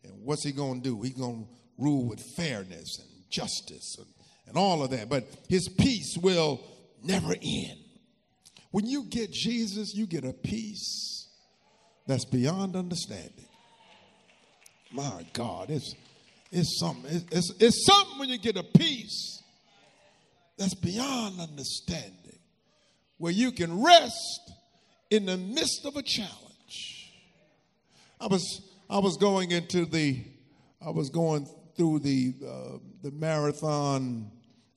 And 0.02 0.24
what's 0.24 0.42
he 0.42 0.52
going 0.52 0.82
to 0.82 0.88
do? 0.88 1.02
He's 1.02 1.14
going 1.14 1.44
to 1.44 1.50
rule 1.78 2.06
with 2.06 2.20
fairness 2.36 2.98
and 2.98 3.08
justice 3.30 3.96
and, 3.98 4.06
and 4.48 4.56
all 4.56 4.82
of 4.82 4.90
that. 4.90 5.08
But 5.08 5.28
his 5.48 5.68
peace 5.68 6.16
will 6.20 6.60
never 7.02 7.32
end. 7.32 7.78
When 8.70 8.86
you 8.86 9.04
get 9.04 9.32
Jesus, 9.32 9.94
you 9.94 10.06
get 10.06 10.24
a 10.24 10.32
peace 10.32 11.28
that's 12.06 12.24
beyond 12.24 12.76
understanding. 12.76 13.46
My 14.92 15.24
God, 15.32 15.70
it's, 15.70 15.94
it's 16.50 16.78
something. 16.80 17.22
It's, 17.30 17.52
it's 17.60 17.86
something 17.86 18.18
when 18.18 18.28
you 18.28 18.38
get 18.38 18.56
a 18.56 18.62
peace 18.62 19.42
that's 20.56 20.74
beyond 20.74 21.40
understanding, 21.40 22.38
where 23.18 23.32
you 23.32 23.52
can 23.52 23.82
rest 23.82 24.52
in 25.10 25.26
the 25.26 25.36
midst 25.36 25.84
of 25.84 25.96
a 25.96 26.02
challenge. 26.02 27.12
I 28.20 28.26
was 28.26 28.62
I 28.90 28.98
was 28.98 29.16
going 29.16 29.52
into 29.52 29.84
the 29.84 30.24
I 30.84 30.90
was 30.90 31.10
going 31.10 31.48
through 31.78 32.00
the 32.00 32.34
uh, 32.46 32.78
the 33.02 33.10
marathon 33.12 34.30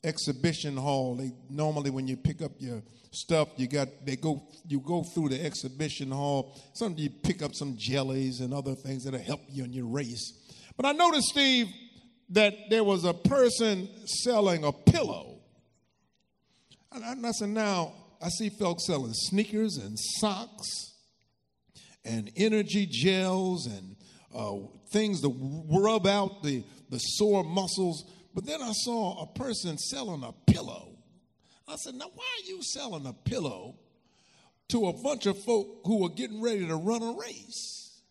exhibition 0.04 0.78
hall. 0.78 1.16
They 1.16 1.34
normally 1.50 1.90
when 1.90 2.08
you 2.08 2.16
pick 2.16 2.42
up 2.42 2.54
your 2.60 2.82
stuff, 3.12 3.50
you 3.58 3.68
got 3.68 3.90
they 4.06 4.16
go 4.16 4.48
you 4.66 4.80
go 4.80 5.04
through 5.04 5.30
the 5.30 5.44
exhibition 5.44 6.12
hall. 6.12 6.58
Some 6.74 6.96
you 6.98 7.10
pick 7.10 7.42
up 7.42 7.54
some 7.54 7.76
jellies 7.78 8.40
and 8.40 8.54
other 8.54 8.76
things 8.76 9.04
that'll 9.04 9.20
help 9.20 9.42
you 9.50 9.66
in 9.66 9.74
your 9.74 9.88
race. 9.88 10.32
But 10.78 10.86
I 10.86 10.94
noticed, 10.94 11.28
Steve, 11.28 11.68
that 12.30 12.54
there 12.70 12.86
was 12.86 13.04
a 13.04 13.14
person 13.14 13.90
selling 14.06 14.64
a 14.64 14.72
pillow 14.72 15.32
and 16.94 17.26
I 17.26 17.32
said, 17.32 17.50
now 17.50 17.94
I 18.22 18.28
see 18.30 18.50
folks 18.50 18.86
selling 18.86 19.14
sneakers 19.14 19.78
and 19.78 19.98
socks 19.98 20.94
and 22.04 22.30
energy 22.36 22.86
gels 22.90 23.66
and 23.66 23.96
uh, 24.36 24.58
things 24.92 25.22
to 25.22 25.66
rub 25.70 26.06
out 26.06 26.44
the, 26.44 26.64
the 26.92 27.00
sore 27.00 27.44
muscles. 27.44 28.06
But 28.36 28.46
then 28.46 28.62
I 28.62 28.72
saw 28.74 29.24
a 29.24 29.28
person 29.28 29.78
selling 29.78 30.24
a 30.24 30.34
pillow. 30.52 30.98
I 31.68 31.76
said, 31.78 31.96
Now, 31.96 32.12
why 32.14 32.26
are 32.26 32.48
you 32.48 32.62
selling 32.62 33.08
a 33.08 33.14
pillow 33.14 33.76
to 34.70 34.88
a 34.88 34.94
bunch 34.94 35.26
of 35.26 35.44
folk 35.44 35.82
who 35.86 36.06
are 36.06 36.10
getting 36.10 36.42
ready 36.42 36.68
to 36.68 36.76
run 36.76 37.02
a 37.02 37.14
race? 37.14 38.02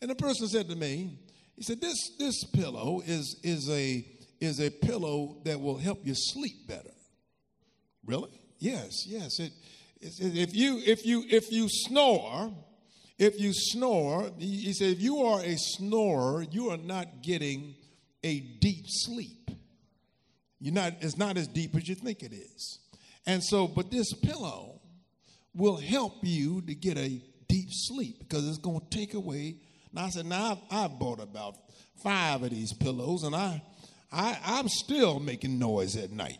And 0.00 0.10
the 0.10 0.14
person 0.14 0.48
said 0.48 0.68
to 0.70 0.76
me, 0.76 1.18
He 1.56 1.62
said, 1.62 1.80
This, 1.80 2.12
this 2.18 2.44
pillow 2.44 3.02
is, 3.04 3.38
is, 3.42 3.68
a, 3.68 4.06
is 4.40 4.60
a 4.60 4.70
pillow 4.70 5.36
that 5.44 5.60
will 5.60 5.76
help 5.76 6.06
you 6.06 6.14
sleep 6.14 6.66
better. 6.66 6.94
Really? 8.06 8.40
Yes, 8.58 9.06
yes. 9.06 9.38
It, 9.38 9.52
if 10.00 10.54
you 10.54 10.78
if 10.78 11.04
you 11.04 11.24
if 11.28 11.52
you 11.52 11.66
snore, 11.68 12.52
if 13.18 13.38
you 13.38 13.52
snore, 13.52 14.30
he 14.38 14.72
said, 14.72 14.92
if 14.92 15.00
you 15.00 15.18
are 15.18 15.42
a 15.42 15.56
snorer, 15.56 16.42
you 16.50 16.70
are 16.70 16.78
not 16.78 17.22
getting 17.22 17.74
a 18.22 18.40
deep 18.40 18.84
sleep. 18.86 19.50
You're 20.60 20.74
not, 20.74 20.94
it's 21.00 21.16
not 21.16 21.36
as 21.36 21.46
deep 21.46 21.74
as 21.76 21.88
you 21.88 21.94
think 21.94 22.22
it 22.22 22.32
is. 22.32 22.78
And 23.26 23.42
so, 23.42 23.66
but 23.66 23.90
this 23.90 24.12
pillow 24.12 24.80
will 25.54 25.76
help 25.76 26.18
you 26.22 26.62
to 26.62 26.74
get 26.74 26.98
a 26.98 27.22
deep 27.48 27.68
sleep 27.70 28.18
because 28.20 28.48
it's 28.48 28.58
going 28.58 28.80
to 28.80 28.96
take 28.96 29.14
away. 29.14 29.56
Now 29.92 30.04
I 30.04 30.08
said, 30.10 30.26
now 30.26 30.52
I've, 30.70 30.90
I've 30.92 30.98
bought 30.98 31.20
about 31.20 31.56
five 32.02 32.42
of 32.42 32.50
these 32.50 32.72
pillows, 32.72 33.24
and 33.24 33.34
I, 33.34 33.62
I, 34.12 34.38
I'm 34.44 34.68
still 34.68 35.18
making 35.20 35.58
noise 35.58 35.96
at 35.96 36.10
night. 36.10 36.38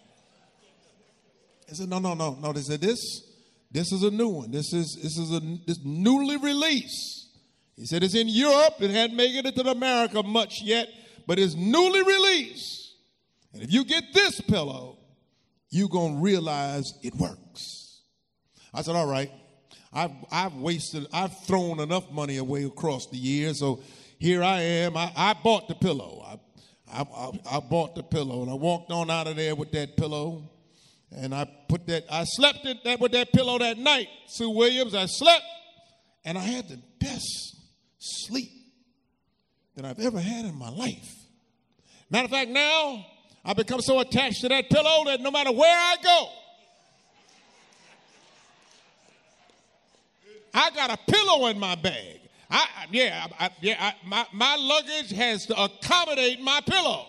I 1.71 1.75
said, 1.75 1.89
no, 1.89 1.99
no, 1.99 2.15
no, 2.15 2.37
no. 2.41 2.53
They 2.53 2.63
said 2.63 2.81
this 2.81 3.31
this 3.71 3.93
is 3.93 4.03
a 4.03 4.11
new 4.11 4.29
one. 4.29 4.51
This 4.51 4.73
is 4.73 4.99
this 5.01 5.17
is 5.17 5.33
a 5.33 5.41
this 5.67 5.79
newly 5.85 6.37
released. 6.37 7.29
He 7.77 7.87
said 7.87 8.03
it's 8.03 8.17
in 8.17 8.29
Europe. 8.29 8.75
It 8.81 8.91
hadn't 8.91 9.17
made 9.17 9.35
it 9.37 9.47
into 9.47 9.71
America 9.71 10.23
much 10.23 10.61
yet, 10.63 10.89
but 11.31 11.39
it's 11.39 11.55
newly 11.55 12.03
released. 12.03 12.97
And 13.53 13.63
if 13.63 13.73
you 13.73 13.85
get 13.85 14.03
this 14.13 14.41
pillow, 14.41 14.99
you're 15.71 15.89
gonna 15.89 16.17
realize 16.17 16.95
it 17.05 17.15
works. 17.15 18.01
I 18.75 18.83
said, 18.83 18.97
all 18.97 19.07
right. 19.07 19.31
I've 19.93 20.11
I've 20.33 20.55
wasted, 20.55 21.07
I've 21.13 21.39
thrown 21.45 21.79
enough 21.79 22.11
money 22.11 22.39
away 22.39 22.65
across 22.65 23.07
the 23.07 23.17
years, 23.17 23.61
so 23.61 23.81
here 24.19 24.43
I 24.43 24.61
am. 24.61 24.97
I, 24.97 25.13
I 25.15 25.35
bought 25.35 25.69
the 25.69 25.77
pillow. 25.77 26.21
I, 26.93 27.01
I, 27.01 27.31
I 27.49 27.61
bought 27.61 27.95
the 27.95 28.03
pillow 28.03 28.43
and 28.43 28.51
I 28.51 28.55
walked 28.55 28.91
on 28.91 29.09
out 29.09 29.29
of 29.29 29.37
there 29.37 29.55
with 29.55 29.71
that 29.71 29.97
pillow. 29.97 30.51
And 31.13 31.33
I 31.33 31.49
put 31.69 31.87
that, 31.87 32.07
I 32.11 32.25
slept 32.25 32.67
in 32.67 32.77
that 32.83 32.99
with 32.99 33.13
that 33.13 33.33
pillow 33.33 33.57
that 33.61 33.79
night, 33.79 34.09
Sue 34.27 34.51
Williams. 34.51 34.97
I 34.97 35.07
slept, 35.07 35.45
and 36.25 36.37
I 36.37 36.43
had 36.43 36.69
the 36.69 36.83
best 36.99 37.55
sleep 38.01 38.51
that 39.77 39.85
I've 39.85 40.01
ever 40.01 40.19
had 40.19 40.45
in 40.45 40.57
my 40.57 40.71
life. 40.71 41.19
Matter 42.11 42.25
of 42.25 42.31
fact, 42.31 42.51
now 42.51 43.07
I've 43.45 43.57
become 43.57 43.81
so 43.81 44.01
attached 44.01 44.41
to 44.43 44.49
that 44.49 44.69
pillow 44.69 45.05
that 45.07 45.21
no 45.21 45.31
matter 45.31 45.53
where 45.53 45.79
I 45.79 45.97
go, 46.03 46.29
I 50.53 50.71
got 50.71 50.91
a 50.91 50.99
pillow 51.11 51.47
in 51.47 51.59
my 51.59 51.77
bag. 51.77 52.21
I, 52.51 52.67
yeah, 52.91 53.29
I, 53.39 53.51
yeah, 53.61 53.77
I, 53.79 53.95
my, 54.05 54.27
my 54.33 54.57
luggage 54.57 55.13
has 55.13 55.47
to 55.47 55.63
accommodate 55.63 56.41
my 56.41 56.61
pillow. 56.67 57.07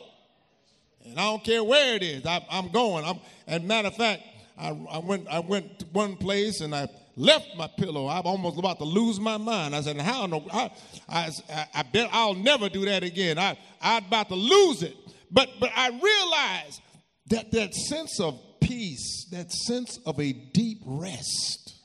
And 1.03 1.19
I 1.19 1.23
don't 1.23 1.43
care 1.43 1.63
where 1.63 1.95
it 1.95 2.03
is. 2.03 2.25
I, 2.27 2.45
am 2.51 2.69
going. 2.69 3.03
I'm, 3.03 3.19
and 3.47 3.67
matter 3.67 3.87
of 3.87 3.95
fact, 3.95 4.21
I, 4.55 4.69
I, 4.69 4.99
went 4.99 5.27
I 5.27 5.39
went 5.39 5.79
to 5.79 5.85
one 5.87 6.15
place 6.15 6.61
and 6.61 6.75
I 6.75 6.87
left 7.15 7.55
my 7.57 7.67
pillow. 7.77 8.07
I'm 8.07 8.25
almost 8.25 8.57
about 8.57 8.77
to 8.79 8.85
lose 8.85 9.19
my 9.19 9.37
mind. 9.37 9.75
I 9.75 9.81
said, 9.81 9.97
"How 9.99 10.25
no? 10.25 10.45
I, 10.51 10.71
I, 11.09 11.31
I 11.73 11.83
bet 11.83 12.09
I'll 12.11 12.35
never 12.35 12.69
do 12.69 12.85
that 12.85 13.03
again. 13.03 13.37
I 13.37 13.57
I'm 13.81 14.05
about 14.05 14.29
to 14.29 14.35
lose 14.35 14.83
it." 14.83 14.95
But 15.31 15.49
but 15.59 15.71
I 15.75 15.89
realized 15.89 16.81
that 17.27 17.51
that 17.51 17.73
sense 17.73 18.19
of 18.19 18.39
peace, 18.59 19.27
that 19.31 19.51
sense 19.51 19.99
of 20.05 20.19
a 20.19 20.33
deep 20.33 20.79
rest, 20.85 21.75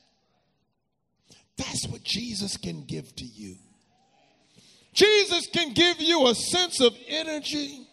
that's 1.57 1.87
what 1.89 2.03
Jesus 2.03 2.57
can 2.57 2.85
give 2.85 3.15
to 3.17 3.25
you. 3.25 3.57
Jesus 4.93 5.47
can 5.53 5.73
give 5.75 6.01
you 6.01 6.27
a 6.27 6.35
sense 6.35 6.81
of 6.81 6.97
energy 7.09 7.87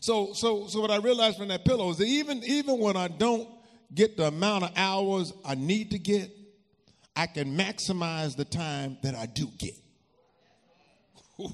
so, 0.00 0.32
so, 0.32 0.66
so 0.66 0.80
what 0.80 0.90
I 0.90 0.96
realized 0.96 1.36
from 1.36 1.48
that 1.48 1.64
pillow 1.64 1.90
is 1.90 1.98
that 1.98 2.06
even, 2.06 2.42
even 2.44 2.78
when 2.78 2.96
I 2.96 3.08
don't 3.08 3.48
get 3.94 4.16
the 4.16 4.26
amount 4.26 4.64
of 4.64 4.72
hours 4.76 5.32
I 5.44 5.54
need 5.54 5.90
to 5.92 5.98
get, 5.98 6.30
I 7.16 7.26
can 7.26 7.56
maximize 7.56 8.36
the 8.36 8.44
time 8.44 8.98
that 9.02 9.14
I 9.14 9.26
do 9.26 9.48
get. 9.58 9.74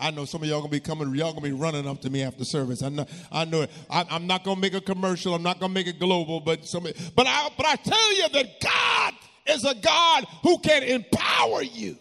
I 0.00 0.12
know 0.12 0.24
some 0.24 0.42
of 0.42 0.48
y'all 0.48 0.60
gonna 0.60 0.70
be 0.70 0.80
coming, 0.80 1.12
y'all 1.14 1.32
gonna 1.32 1.42
be 1.42 1.52
running 1.52 1.88
up 1.88 2.00
to 2.02 2.10
me 2.10 2.22
after 2.22 2.44
service. 2.44 2.82
I 2.82 2.88
know, 2.88 3.06
I 3.32 3.44
know 3.44 3.62
it. 3.62 3.70
I, 3.90 4.06
am 4.10 4.26
not 4.26 4.44
gonna 4.44 4.60
make 4.60 4.74
a 4.74 4.80
commercial. 4.80 5.34
I'm 5.34 5.42
not 5.42 5.58
gonna 5.58 5.74
make 5.74 5.88
it 5.88 5.98
global, 5.98 6.40
but 6.40 6.64
some, 6.64 6.84
but 6.84 7.26
I, 7.26 7.50
but 7.56 7.66
I 7.66 7.74
tell 7.76 8.14
you 8.14 8.28
that 8.28 8.60
God 8.60 9.14
is 9.46 9.64
a 9.64 9.74
God 9.74 10.24
who 10.42 10.58
can 10.58 10.84
empower 10.84 11.62
you 11.62 11.96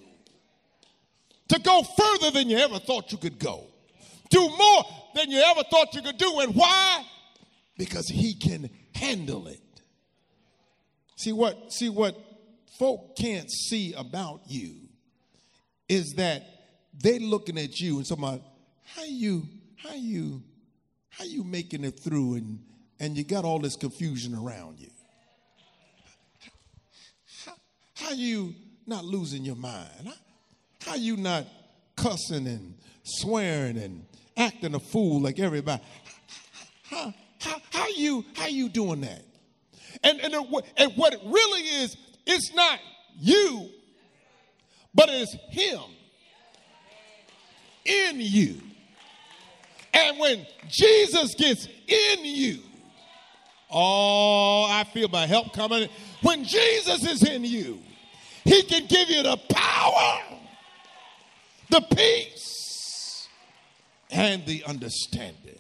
to 1.48 1.60
go 1.60 1.82
further 1.82 2.32
than 2.32 2.50
you 2.50 2.58
ever 2.58 2.78
thought 2.78 3.12
you 3.12 3.18
could 3.18 3.40
go 3.40 3.64
do 4.30 4.50
more 4.50 4.86
than 5.16 5.32
you 5.32 5.40
ever 5.40 5.64
thought 5.64 5.94
you 5.94 6.02
could 6.02 6.18
do. 6.18 6.40
And 6.40 6.56
why? 6.56 7.06
Because 7.78 8.08
he 8.08 8.34
can 8.34 8.70
handle 8.96 9.48
it. 9.48 9.62
See 11.16 11.32
what, 11.32 11.72
see 11.72 11.90
what 11.90 12.16
folk 12.78 13.16
can't 13.18 13.50
see 13.52 13.94
about 13.94 14.42
you 14.48 14.76
is 15.90 16.14
that 16.18 16.44
they 17.02 17.20
looking 17.20 17.58
at 17.58 17.80
you 17.80 17.98
and 17.98 18.12
about 18.12 18.42
how 18.84 19.04
you, 19.04 19.48
how 19.76 19.94
you, 19.94 20.44
how 21.10 21.26
you 21.26 21.44
making 21.44 21.84
it 21.84 22.00
through 22.00 22.36
and, 22.36 22.60
and 23.00 23.18
you 23.18 23.24
got 23.24 23.46
all 23.46 23.60
this 23.60 23.76
confusion 23.76 24.36
around 24.36 24.80
you. 24.80 24.90
How, 27.46 27.54
how 27.96 28.12
you 28.12 28.54
not 28.86 29.06
losing 29.06 29.44
your 29.44 29.56
mind? 29.56 29.90
How, 30.06 30.14
how 30.92 30.96
you 30.96 31.18
not 31.18 31.46
cussing 31.96 32.48
and 32.48 32.76
swearing 33.04 33.78
and 33.78 34.06
acting 34.36 34.76
a 34.76 34.80
fool 34.80 35.22
like 35.22 35.40
everybody. 35.40 35.82
How, 36.84 37.14
how, 37.78 37.88
you, 37.90 38.26
how 38.36 38.48
you 38.48 38.70
doing 38.70 39.02
that? 39.02 39.24
And, 40.04 40.20
and, 40.20 40.34
and 40.34 40.94
what 40.96 41.14
it 41.14 41.22
really 41.26 41.62
is, 41.62 41.96
it's 42.26 42.54
not 42.56 42.80
you, 43.20 43.70
but 44.96 45.10
it's 45.10 45.36
him 45.50 45.80
in 47.86 48.20
you. 48.20 48.62
And 49.94 50.18
when 50.18 50.46
Jesus 50.70 51.36
gets 51.36 51.68
in 51.88 52.26
you, 52.26 52.60
oh, 53.72 54.66
I 54.70 54.84
feel 54.94 55.08
my 55.10 55.28
help 55.28 55.54
coming. 55.54 55.88
When 56.22 56.44
Jesus 56.44 57.06
is 57.06 57.24
in 57.24 57.44
you, 57.44 57.80
he 58.44 58.64
can 58.64 58.88
give 58.88 59.10
you 59.10 59.24
the 59.24 59.38
power, 59.50 60.20
the 61.70 61.82
peace, 61.82 63.28
and 64.10 64.46
the 64.46 64.64
understanding. 64.66 65.60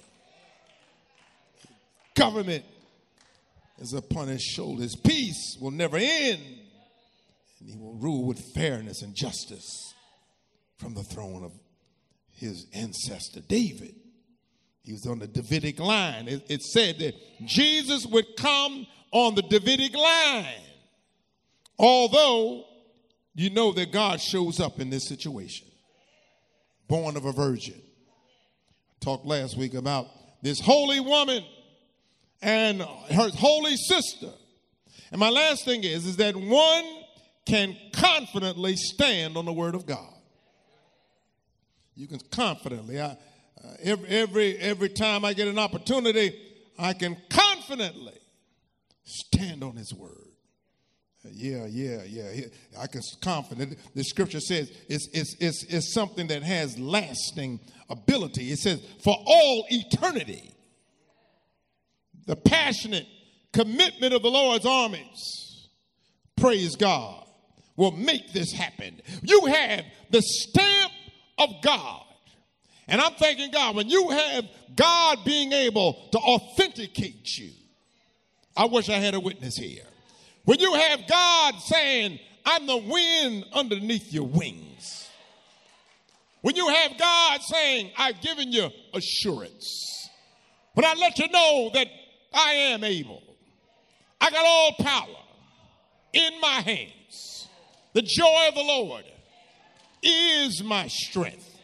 Government 2.17 2.65
is 3.77 3.93
upon 3.93 4.27
his 4.27 4.41
shoulders. 4.41 4.95
Peace 4.95 5.55
will 5.61 5.71
never 5.71 5.97
end, 5.97 6.41
and 7.59 7.69
he 7.69 7.77
will 7.77 7.93
rule 7.93 8.25
with 8.25 8.39
fairness 8.55 9.03
and 9.03 9.13
justice 9.15 9.93
from 10.77 10.95
the 10.95 11.03
throne 11.03 11.43
of 11.43 11.51
his 12.31 12.65
ancestor 12.73 13.41
David. 13.41 13.93
He 14.83 14.93
was 14.93 15.05
on 15.05 15.19
the 15.19 15.27
Davidic 15.27 15.79
line. 15.79 16.27
It, 16.27 16.45
it 16.49 16.63
said 16.63 16.97
that 16.99 17.13
Jesus 17.45 18.07
would 18.07 18.35
come 18.35 18.87
on 19.11 19.35
the 19.35 19.43
Davidic 19.43 19.95
line. 19.95 20.61
Although 21.77 22.65
you 23.35 23.51
know 23.51 23.71
that 23.73 23.91
God 23.91 24.19
shows 24.19 24.59
up 24.59 24.79
in 24.79 24.89
this 24.89 25.07
situation, 25.07 25.67
born 26.87 27.15
of 27.15 27.25
a 27.25 27.31
virgin 27.31 27.79
I 27.79 29.05
talked 29.05 29.25
last 29.25 29.55
week 29.55 29.75
about 29.75 30.07
this 30.41 30.59
holy 30.59 30.99
woman 30.99 31.43
and 32.41 32.81
her 32.81 33.29
holy 33.29 33.75
sister. 33.75 34.29
And 35.11 35.19
my 35.19 35.29
last 35.29 35.65
thing 35.65 35.83
is, 35.83 36.05
is 36.05 36.17
that 36.17 36.35
one 36.35 36.85
can 37.45 37.75
confidently 37.93 38.75
stand 38.75 39.37
on 39.37 39.45
the 39.45 39.53
word 39.53 39.73
of 39.73 39.85
God. 39.85 40.13
You 41.95 42.07
can 42.07 42.19
confidently. 42.31 42.99
I, 43.01 43.05
uh, 43.05 43.15
every, 43.81 44.07
every, 44.09 44.57
every 44.57 44.89
time 44.89 45.25
I 45.25 45.33
get 45.33 45.47
an 45.47 45.57
opportunity, 45.57 46.39
I 46.77 46.93
can 46.93 47.17
confidently 47.29 48.19
stand 49.03 49.63
on 49.63 49.75
his 49.75 49.93
word. 49.93 50.11
Uh, 51.25 51.29
yeah, 51.33 51.65
yeah, 51.65 52.03
yeah. 52.05 52.45
I 52.79 52.87
can 52.87 53.01
confident. 53.21 53.77
The 53.95 54.03
scripture 54.03 54.39
says 54.39 54.71
it's, 54.87 55.07
it's, 55.13 55.35
it's, 55.39 55.63
it's 55.63 55.93
something 55.93 56.27
that 56.27 56.43
has 56.43 56.77
lasting 56.77 57.59
ability. 57.89 58.51
It 58.51 58.59
says, 58.59 58.85
for 59.03 59.15
all 59.25 59.65
eternity. 59.69 60.53
The 62.27 62.35
passionate 62.35 63.07
commitment 63.51 64.13
of 64.13 64.21
the 64.21 64.29
Lord's 64.29 64.65
armies, 64.65 65.69
praise 66.35 66.75
God, 66.75 67.25
will 67.75 67.91
make 67.91 68.33
this 68.33 68.51
happen. 68.51 69.01
You 69.23 69.45
have 69.45 69.85
the 70.11 70.21
stamp 70.21 70.91
of 71.39 71.49
God. 71.63 72.03
And 72.87 73.01
I'm 73.01 73.13
thanking 73.13 73.51
God, 73.51 73.75
when 73.75 73.89
you 73.89 74.09
have 74.09 74.45
God 74.75 75.19
being 75.25 75.51
able 75.51 75.93
to 76.11 76.17
authenticate 76.19 77.37
you, 77.37 77.49
I 78.55 78.65
wish 78.65 78.89
I 78.89 78.97
had 78.97 79.13
a 79.13 79.19
witness 79.19 79.55
here. 79.57 79.83
When 80.45 80.59
you 80.59 80.73
have 80.73 81.07
God 81.07 81.55
saying, 81.59 82.19
I'm 82.45 82.65
the 82.65 82.77
wind 82.77 83.45
underneath 83.53 84.13
your 84.13 84.23
wings. 84.23 85.09
When 86.41 86.55
you 86.55 86.67
have 86.69 86.97
God 86.97 87.41
saying, 87.41 87.91
I've 87.97 88.21
given 88.21 88.51
you 88.51 88.69
assurance. 88.93 90.09
When 90.73 90.85
I 90.85 90.93
let 90.93 91.19
you 91.19 91.27
know 91.27 91.71
that 91.73 91.87
I 92.37 92.51
am 92.51 92.83
able, 92.83 93.23
I 94.21 94.29
got 94.29 94.45
all 94.45 94.73
power 94.79 95.23
in 96.13 96.39
my 96.39 96.61
hands. 96.61 97.47
The 97.93 98.03
joy 98.03 98.45
of 98.47 98.53
the 98.53 98.61
Lord 98.61 99.05
is 100.03 100.61
my 100.63 100.87
strength. 100.87 101.59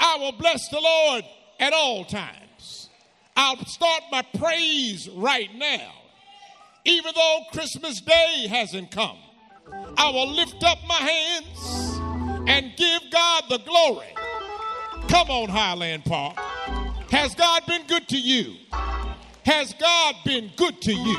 I 0.00 0.16
will 0.16 0.32
bless 0.32 0.66
the 0.70 0.80
Lord 0.80 1.24
at 1.60 1.74
all 1.74 2.06
times. 2.06 2.88
I'll 3.36 3.62
start 3.66 4.02
my 4.10 4.22
praise 4.38 5.10
right 5.10 5.54
now. 5.54 5.92
Even 6.86 7.12
though 7.14 7.40
Christmas 7.52 8.00
Day 8.00 8.46
hasn't 8.48 8.90
come, 8.90 9.18
I 9.98 10.08
will 10.10 10.28
lift 10.32 10.64
up 10.64 10.78
my 10.88 10.94
hands 10.94 12.00
and 12.48 12.72
give 12.76 13.02
God 13.12 13.44
the 13.50 13.58
glory. 13.58 14.14
Come 15.08 15.28
on, 15.30 15.50
Highland 15.50 16.06
Park. 16.06 16.36
Has 17.10 17.34
God 17.34 17.66
been 17.66 17.86
good 17.86 18.08
to 18.08 18.18
you? 18.18 18.54
Has 19.48 19.72
God 19.72 20.14
been 20.26 20.50
good 20.56 20.78
to 20.82 20.92
you? 20.92 21.16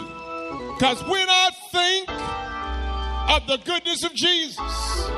Because 0.76 1.04
when 1.06 1.28
I 1.28 1.50
think 1.72 2.10
of 3.32 3.48
the 3.48 3.58
goodness 3.66 4.04
of 4.04 4.14
Jesus, 4.14 5.10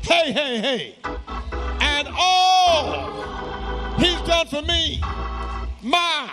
hey, 0.00 0.32
hey, 0.32 0.58
hey, 0.60 0.96
and 1.82 2.08
all 2.18 3.92
he's 3.98 4.18
done 4.22 4.46
for 4.46 4.62
me, 4.62 5.02
my, 5.82 6.30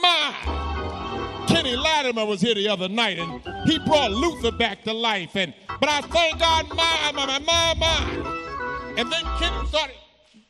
my, 0.00 1.44
Kenny 1.48 1.76
Lattimore 1.76 2.26
was 2.26 2.40
here 2.40 2.54
the 2.54 2.70
other 2.70 2.88
night 2.88 3.18
and 3.18 3.42
he 3.68 3.78
brought 3.80 4.10
Luther 4.10 4.52
back 4.52 4.84
to 4.84 4.94
life. 4.94 5.36
And 5.36 5.52
but 5.80 5.90
I 5.90 6.00
thank 6.00 6.38
God, 6.38 6.66
my, 6.70 7.12
my, 7.14 7.26
my, 7.26 7.38
my, 7.40 7.74
my. 7.76 8.94
And 8.96 9.12
then 9.12 9.22
Kenny 9.38 9.66
started 9.66 9.96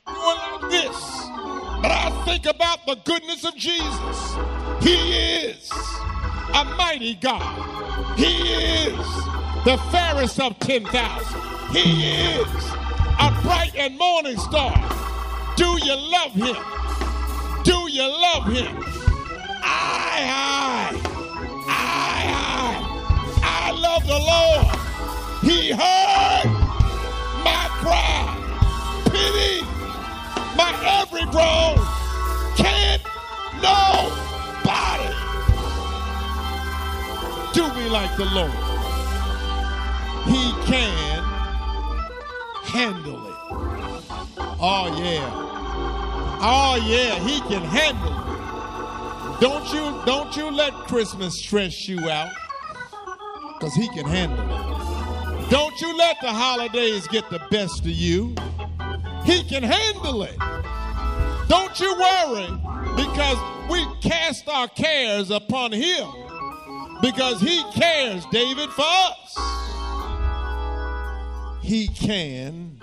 doing 0.06 0.16
like 0.16 0.70
this. 0.70 1.41
But 1.82 1.90
I 1.90 2.10
think 2.24 2.46
about 2.46 2.86
the 2.86 2.94
goodness 3.04 3.44
of 3.44 3.56
Jesus. 3.56 4.36
He 4.80 5.12
is 5.14 5.70
a 6.54 6.64
mighty 6.76 7.14
God. 7.14 8.16
He 8.16 8.52
is 8.52 8.96
the 9.64 9.76
fairest 9.90 10.38
of 10.40 10.58
10,000. 10.60 11.42
He 11.72 12.04
is 12.04 12.46
a 13.18 13.30
bright 13.42 13.72
and 13.76 13.98
morning 13.98 14.36
star. 14.38 14.74
Do 15.56 15.78
you 15.84 15.96
love 15.96 16.32
him? 16.32 16.56
Do 17.64 17.90
you 17.90 18.02
love 18.02 18.46
him? 18.46 18.84
I, 19.64 20.22
I, 20.24 21.00
I, 21.68 22.12
I, 23.42 23.68
I 23.68 23.70
love 23.72 24.06
the 24.06 24.18
Lord. 24.18 24.82
He 25.42 25.70
heard 25.70 26.46
my 27.44 27.66
cry, 27.80 28.31
like 37.92 38.16
the 38.16 38.24
Lord. 38.24 38.50
He 40.24 40.52
can 40.64 41.22
handle 42.64 43.26
it. 43.26 43.34
Oh 44.58 44.96
yeah. 44.98 45.30
Oh 46.40 46.82
yeah, 46.86 47.18
he 47.18 47.40
can 47.40 47.62
handle 47.62 48.14
it. 48.16 49.40
Don't 49.42 49.70
you 49.74 50.02
don't 50.06 50.34
you 50.34 50.50
let 50.50 50.72
Christmas 50.88 51.38
stress 51.38 51.86
you 51.86 52.08
out. 52.08 52.32
Cause 53.60 53.74
he 53.74 53.88
can 53.88 54.06
handle 54.06 54.40
it. 54.40 55.50
Don't 55.50 55.78
you 55.82 55.94
let 55.94 56.16
the 56.22 56.32
holidays 56.32 57.06
get 57.08 57.28
the 57.28 57.42
best 57.50 57.80
of 57.80 57.88
you. 57.88 58.34
He 59.26 59.44
can 59.44 59.62
handle 59.62 60.22
it. 60.22 60.38
Don't 61.46 61.78
you 61.78 61.94
worry 61.94 62.48
because 62.96 63.36
we 63.70 63.86
cast 64.00 64.48
our 64.48 64.68
cares 64.68 65.30
upon 65.30 65.72
him 65.72 66.08
because 67.02 67.40
he 67.40 67.62
cares, 67.72 68.24
David, 68.26 68.70
for 68.70 68.84
us. 68.86 69.36
He 71.60 71.88
can 71.88 72.78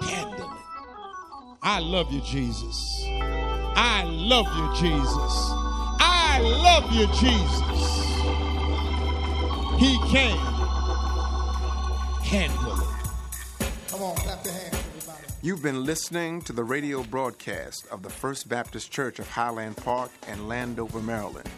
handle 0.00 0.52
it. 0.52 0.62
I 1.62 1.80
love 1.80 2.12
you, 2.12 2.20
Jesus. 2.22 3.04
I 3.76 4.04
love 4.04 4.46
you, 4.56 4.88
Jesus. 4.88 5.32
I 6.00 6.40
love 6.40 6.92
you, 6.92 7.06
Jesus. 7.18 7.98
He 9.80 9.98
can 10.10 10.38
handle 12.22 12.80
it. 12.80 13.68
Come 13.88 14.02
on, 14.02 14.16
clap 14.16 14.44
your 14.44 14.54
hands, 14.54 14.74
everybody. 14.74 15.24
You've 15.42 15.62
been 15.62 15.84
listening 15.84 16.42
to 16.42 16.52
the 16.52 16.64
radio 16.64 17.02
broadcast 17.02 17.86
of 17.90 18.02
the 18.02 18.10
First 18.10 18.48
Baptist 18.48 18.92
Church 18.92 19.18
of 19.18 19.28
Highland 19.28 19.76
Park 19.76 20.10
and 20.28 20.48
Landover, 20.48 21.00
Maryland. 21.00 21.48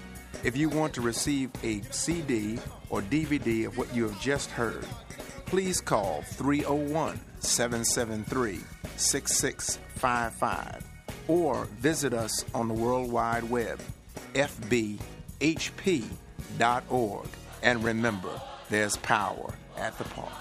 If 0.42 0.57
you 0.57 0.70
want 0.70 0.94
to 0.94 1.03
receive 1.03 1.50
a 1.62 1.83
CD 1.90 2.59
or 2.88 3.03
DVD 3.03 3.66
of 3.66 3.76
what 3.76 3.94
you 3.94 4.09
have 4.09 4.18
just 4.20 4.50
heard, 4.50 4.87
please 5.44 5.83
call 5.83 6.22
301 6.22 7.20
773 7.40 8.61
6655 8.96 10.85
or 11.29 11.66
visit 11.79 12.14
us 12.14 12.44
on 12.55 12.68
the 12.68 12.74
World 12.74 13.12
Wide 13.12 13.44
Web, 13.44 13.81
fbhp.org. 14.35 14.98
And 17.62 17.85
remember, 17.85 18.40
there's 18.70 18.96
power 18.96 19.53
at 19.76 19.98
the 19.98 20.05
park. 20.05 20.33